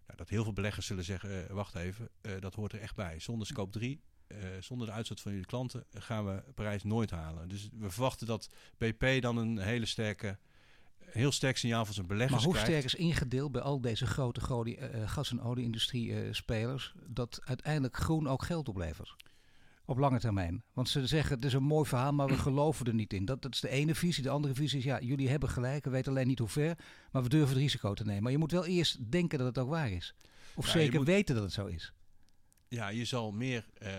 [0.05, 2.95] Nou, dat heel veel beleggers zullen zeggen, eh, wacht even, eh, dat hoort er echt
[2.95, 3.19] bij.
[3.19, 7.49] Zonder scope 3, eh, zonder de uitstoot van jullie klanten, gaan we Parijs nooit halen.
[7.49, 10.37] Dus we verwachten dat BP dan een hele sterke,
[10.99, 12.71] heel sterk signaal van zijn beleggers Maar hoe krijgt.
[12.71, 14.41] sterk is ingedeeld bij al deze grote
[15.05, 19.15] gas- en olieindustrie-spelers dat uiteindelijk groen ook geld oplevert?
[19.85, 20.63] Op lange termijn.
[20.73, 23.25] Want ze zeggen het is een mooi verhaal, maar we geloven er niet in.
[23.25, 24.23] Dat, dat is de ene visie.
[24.23, 25.83] De andere visie is ja, jullie hebben gelijk.
[25.83, 26.77] We weten alleen niet hoe ver,
[27.11, 28.23] maar we durven het risico te nemen.
[28.23, 30.15] Maar je moet wel eerst denken dat het ook waar is.
[30.55, 31.93] Of Ja, zeker moet- weten dat het zo is.
[32.67, 33.91] Ja, je zal meer eh,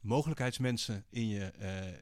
[0.00, 1.98] mogelijkheidsmensen in je, eh,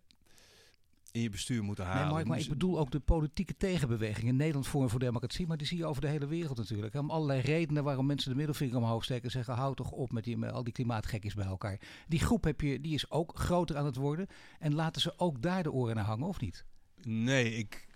[1.17, 2.03] in je bestuur moeten halen.
[2.03, 4.29] Nee, Mark, maar ik Dus- bedoel ook de politieke tegenbeweging.
[4.29, 6.95] In Nederland Forum voor Democratie, maar die zie je over de hele wereld natuurlijk.
[6.95, 10.25] Om allerlei redenen waarom mensen de middelvinger omhoog steken en zeggen: hou toch op met,
[10.25, 11.81] die, met al die klimaatgekkies bij elkaar.
[12.09, 14.27] Die groep heb je, die is ook groter aan het worden.
[14.59, 16.65] En laten ze ook daar de oren naar hangen, of niet?
[17.03, 17.87] Nee, ik.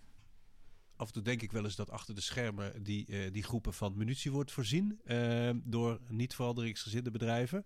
[0.96, 3.74] Af en toe denk ik wel eens dat achter de schermen die, eh, die groepen
[3.74, 7.64] van munitie wordt voorzien eh, door niet veranderingsgezinde bedrijven.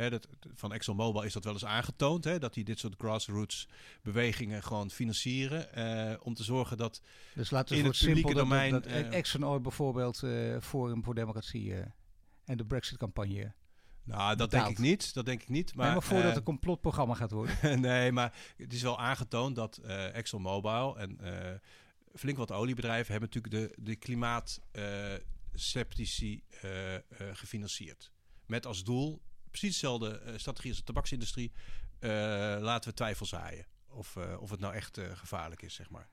[0.00, 3.68] Hè, dat, van ExxonMobil is dat wel eens aangetoond, hè, dat die dit soort grassroots
[4.02, 5.74] bewegingen gewoon financieren.
[5.74, 7.02] eh, om te zorgen dat.
[7.34, 8.72] Dus laten we In het het simpel publieke dat, dat, domein,
[9.02, 11.86] dat eh, Exxon Oil bijvoorbeeld eh, Forum voor Democratie eh,
[12.44, 13.52] en de Brexit-campagne.
[14.04, 14.66] Nou, dat Betaald.
[14.66, 15.14] denk ik niet.
[15.14, 15.74] Dat denk ik niet.
[15.74, 17.56] Maar, Maar, maar voordat het een complotprogramma gaat worden.
[17.80, 19.76] nee, maar het is wel aangetoond dat
[20.12, 21.18] ExxonMobil en
[22.14, 26.94] flink wat oliebedrijven hebben natuurlijk de, de klimaatceptici eh
[27.30, 28.12] eh, gefinancierd.
[28.46, 29.20] Met als doel
[29.50, 31.52] precies dezelfde eh, strategie als de tabaksindustrie.
[31.98, 32.10] eh,
[32.60, 33.66] laten we twijfel zaaien.
[33.88, 36.08] Of, eh, of het nou echt gevaarlijk is, zeg maar.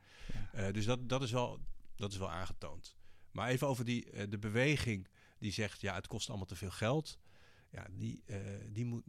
[0.71, 1.59] Dus dat, dat, is wel,
[1.95, 2.95] dat is wel aangetoond.
[3.31, 5.07] Maar even over die, de beweging
[5.39, 5.81] die zegt...
[5.81, 7.19] ja, het kost allemaal te veel geld.
[7.69, 8.23] Ja, die,
[8.69, 9.03] die, moet,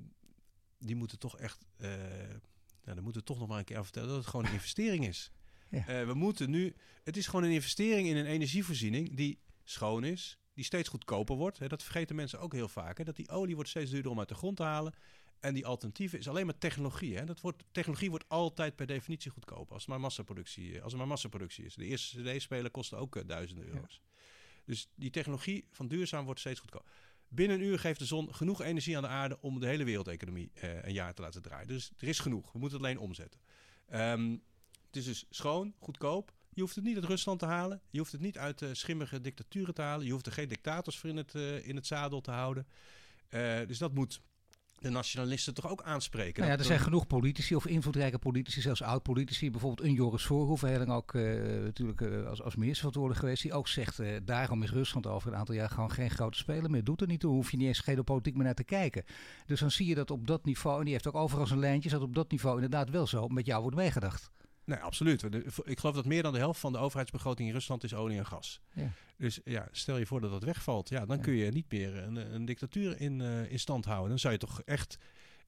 [0.78, 1.64] die moeten toch echt...
[1.76, 2.40] nou,
[2.84, 4.08] dan moeten we toch nog maar een keer aan vertellen...
[4.08, 5.30] dat het gewoon een investering is.
[5.70, 6.06] Ja.
[6.06, 6.74] We moeten nu...
[7.04, 9.16] Het is gewoon een investering in een energievoorziening...
[9.16, 11.58] die schoon is, die steeds goedkoper wordt.
[11.58, 12.98] Hè, dat vergeten mensen ook heel vaak.
[12.98, 14.94] Hè, dat die olie wordt steeds duurder om uit de grond te halen...
[15.40, 17.16] En die alternatieve is alleen maar technologie.
[17.16, 17.24] Hè?
[17.24, 21.06] Dat wordt, technologie wordt altijd per definitie goedkoper als, het maar massaproductie, als er maar
[21.06, 21.74] massaproductie is.
[21.74, 24.00] De eerste CD-speler kostte ook eh, duizenden euro's.
[24.64, 26.90] Dus die technologie van duurzaam wordt steeds goedkoper.
[27.28, 30.50] Binnen een uur geeft de zon genoeg energie aan de aarde om de hele wereldeconomie
[30.54, 31.68] eh, een jaar te laten draaien.
[31.68, 32.52] Dus er is genoeg.
[32.52, 33.40] We moeten het alleen omzetten.
[33.86, 34.30] Ehm,
[34.86, 36.32] het is dus schoon, goedkoop.
[36.58, 37.80] Je hoeft het niet uit Rusland te halen.
[37.90, 40.06] Je hoeft het niet uit eh, schimmige dictaturen te halen.
[40.06, 42.66] Je hoeft er geen dictators voor in het, eh, in het zadel te houden.
[43.28, 44.20] Eh, dus dat moet
[44.78, 46.40] de nationalisten toch ook aanspreken.
[46.40, 49.50] Nou ja, er zijn genoeg politici of invloedrijke politici, zelfs oud-politici.
[49.50, 53.42] Bijvoorbeeld een Joris Voorhoeven, heel lang ook natuurlijk als, als ministerverantwoordelijk geweest.
[53.42, 56.84] Die ook zegt, daarom is Rusland over een aantal jaar gewoon geen grote speler meer.
[56.84, 59.04] Doet er niet toe, hoef je niet eens geopolitiek meer naar te kijken.
[59.46, 61.92] Dus dan zie je dat op dat niveau, en die heeft ook overal zijn lijntjes,
[61.92, 64.30] dat op dat niveau inderdaad wel zo met jou wordt meegedacht.
[64.68, 65.22] Nee, absoluut.
[65.64, 68.26] Ik geloof dat meer dan de helft van de overheidsbegroting in Rusland is olie en
[68.26, 68.60] gas.
[68.72, 68.90] Ja.
[69.16, 70.88] Dus ja, stel je voor dat dat wegvalt.
[70.88, 71.22] Ja, dan Ja.
[71.22, 74.08] kun je niet meer een, een dictatuur in, eh, in stand houden.
[74.08, 74.98] Dan zou je toch echt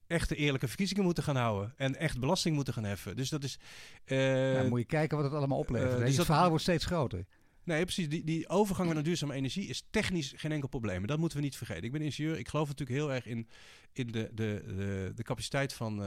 [0.07, 1.73] echte eerlijke verkiezingen moeten gaan houden.
[1.77, 3.15] En echt belasting moeten gaan heffen.
[3.15, 3.57] Dus dat is...
[4.05, 5.91] eh, nou, moet je kijken wat het allemaal oplevert.
[5.91, 5.99] eh, hè.
[5.99, 7.25] dus het dat- verhaal wordt steeds groter.
[7.63, 8.09] Nee, precies.
[8.09, 11.07] Die, die overgang naar duurzame energie is technisch geen enkel probleem.
[11.07, 11.83] Dat moeten we niet vergeten.
[11.83, 12.37] Ik ben ingenieur.
[12.39, 13.47] Ik geloof natuurlijk heel erg in,
[13.93, 16.03] in de, de, de, de capaciteit van,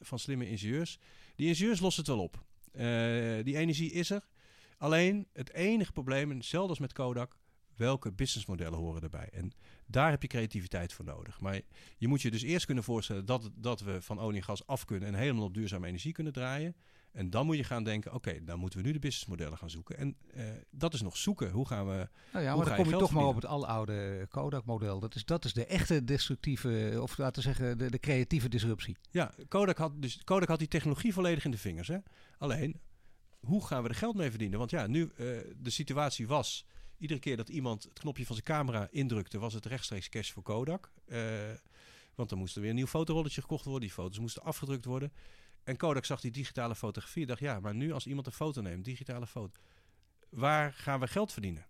[0.00, 0.98] van slimme ingenieurs.
[1.34, 2.44] Die ingenieurs lossen het wel op.
[2.72, 4.28] Eh, die energie is er.
[4.78, 7.36] Alleen het enige probleem, en hetzelfde als met Kodak,
[7.76, 9.28] welke businessmodellen horen erbij?
[9.32, 9.52] En
[9.86, 11.40] daar heb je creativiteit voor nodig.
[11.40, 11.60] Maar
[11.98, 14.84] je moet je dus eerst kunnen voorstellen dat, dat we van olie en gas af
[14.84, 16.76] kunnen en helemaal op duurzame energie kunnen draaien.
[17.12, 19.96] En dan moet je gaan denken, oké, dan moeten we nu de businessmodellen gaan zoeken.
[19.96, 21.50] En eh, dat is nog zoeken.
[21.50, 22.08] Hoe gaan we...
[22.32, 25.00] Nou ja, maar dan kom je toch maar op het aloude Kodak-model.
[25.00, 28.96] Dat is, dat is de echte destructieve, of laten we zeggen, de, de creatieve disruptie.
[29.10, 31.88] Ja, Kodak had, dus Kodak had die technologie volledig in de vingers.
[31.88, 31.98] Hè?
[32.38, 32.80] Alleen,
[33.40, 34.58] hoe gaan we er geld mee verdienen?
[34.58, 36.66] Want ja, nu eh, de situatie was...
[36.98, 39.38] Iedere keer dat iemand het knopje van zijn camera indrukte...
[39.38, 40.92] was het rechtstreeks cash voor Kodak.
[41.06, 41.20] Eh,
[42.14, 43.82] want dan moest er weer een nieuw fotorolletje gekocht worden.
[43.82, 45.12] Die foto's moesten afgedrukt worden.
[45.64, 47.26] En Kodak zag die digitale fotografie.
[47.26, 49.60] dacht, ja, maar nu als iemand een foto neemt, digitale foto...
[50.30, 51.66] waar gaan we geld verdienen?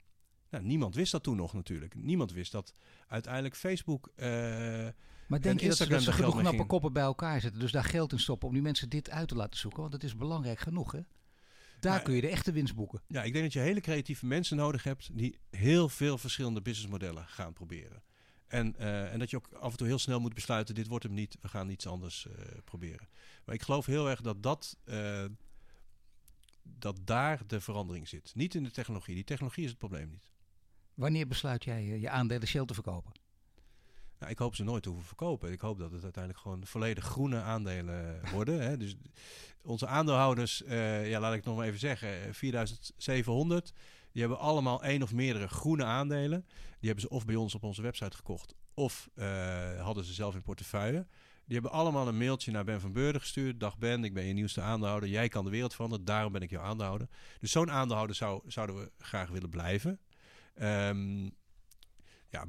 [0.50, 1.94] Nou, niemand wist dat toen nog natuurlijk.
[1.94, 2.72] Niemand wist dat
[3.08, 4.10] uiteindelijk Facebook...
[4.14, 4.92] eh, Maar
[5.40, 6.68] denk En je dat ze, Instagram dat ze daar geld genoeg knappe ging.
[6.68, 9.34] koppen bij elkaar zetten, dus daar geld in stoppen om die mensen dit uit te
[9.34, 9.80] laten zoeken?
[9.80, 11.00] Want het is belangrijk genoeg, hè?
[11.80, 13.02] Daar Nou, kun je de echte winst boeken.
[13.06, 17.26] Ja, ik denk dat je hele creatieve mensen nodig hebt die heel veel verschillende businessmodellen
[17.28, 18.02] gaan proberen.
[18.52, 21.04] En, eh, en dat je ook af en toe heel snel moet besluiten, dit wordt
[21.04, 22.34] hem niet, we gaan iets anders eh,
[22.64, 23.08] proberen.
[23.44, 25.24] Maar ik geloof heel erg dat, dat, eh,
[26.62, 28.32] dat daar de verandering zit.
[28.34, 29.14] Niet in de technologie.
[29.14, 30.30] Die technologie is het probleem niet.
[30.94, 33.12] Wanneer besluit jij je aandelen Shell te verkopen?
[34.18, 35.52] Nou, ik hoop ze nooit te hoeven verkopen.
[35.52, 38.60] Ik hoop dat het uiteindelijk gewoon volledig groene aandelen worden.
[38.62, 38.76] Hè.
[38.76, 38.96] Dus
[39.62, 40.62] onze aandeelhouders,
[41.04, 43.72] ja, laat ik het nog maar even zeggen, eh, 4700.
[44.12, 46.44] Die hebben allemaal één of meerdere groene aandelen.
[46.78, 50.34] Die hebben ze of bij ons op onze website gekocht, of eh, hadden ze zelf
[50.34, 51.06] in portefeuille.
[51.44, 53.60] Die hebben allemaal een mailtje naar Ben van Beurden gestuurd.
[53.60, 55.08] Dag Ben, ik ben je nieuwste aandeelhouder.
[55.08, 57.08] Jij kan de wereld veranderen, daarom ben ik jouw aandeelhouder.
[57.40, 60.00] Dus zo'n aandeelhouder zou, zouden we graag willen blijven.
[60.54, 61.22] Ehm,
[62.28, 62.46] ja,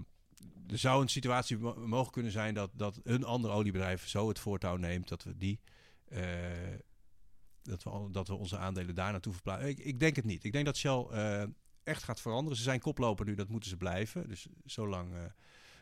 [0.68, 4.40] er zou een situatie mo- mogen kunnen zijn dat, dat een ander oliebedrijf zo het
[4.40, 5.60] voortouw neemt dat we die.
[6.10, 6.22] eh,
[7.64, 9.70] dat, we, dat we onze aandelen daar naartoe verplaatsen.
[9.70, 10.44] Ik, ik denk het niet.
[10.44, 11.44] Ik denk dat Shell eh,
[11.84, 12.58] echt gaat veranderen.
[12.58, 14.30] Ze zijn koploper nu, dat moeten ze blijven.
[14.30, 15.22] Dus zo lang eh,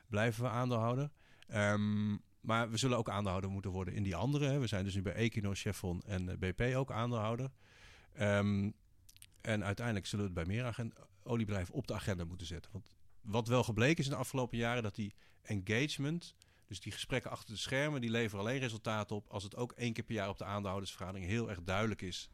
[0.08, 1.12] blijven we aandeelhouder.
[1.48, 4.46] Ehm, maar we zullen ook aandeelhouder moeten worden in die andere.
[4.46, 4.60] Hè.
[4.60, 7.52] We zijn dus nu bij Equinor, Chevron en eh, BP ook aandeelhouder.
[8.14, 8.72] Ehm,
[9.42, 10.92] en uiteindelijk zullen we het bij meer
[11.24, 12.72] oliebedrijven op de agenda moeten zetten.
[12.72, 16.36] Want wat wel gebleken is in de afgelopen jaren, dat die engagement,
[16.72, 19.94] dus die gesprekken achter de schermen, die leveren alleen resultaten op als het ook één
[19.94, 22.30] keer per jaar op de aandeelhoudersvergadering heel erg duidelijk is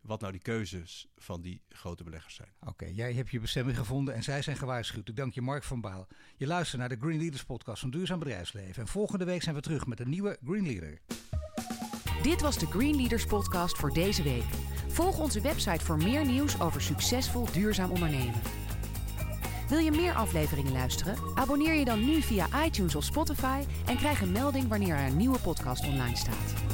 [0.00, 2.52] wat nou die keuzes van die grote beleggers zijn.
[2.60, 5.08] Oké, jij hebt je bestemming gevonden en zij zijn gewaarschuwd.
[5.08, 6.06] Ik dank je Mark van Baal.
[6.36, 8.82] Je luistert naar de Green Leaders podcast van Duurzaam Bedrijfsleven.
[8.82, 10.98] En volgende week zijn we terug met een nieuwe Green Leader.
[12.22, 14.44] Dit was de Green Leaders podcast voor deze week.
[14.88, 18.63] Volg onze website voor meer nieuws over succesvol duurzaam ondernemen.
[19.68, 21.16] Wil je meer afleveringen luisteren?
[21.34, 25.16] Abonneer je dan nu via iTunes of Spotify en krijg een melding wanneer er een
[25.16, 26.73] nieuwe podcast online staat.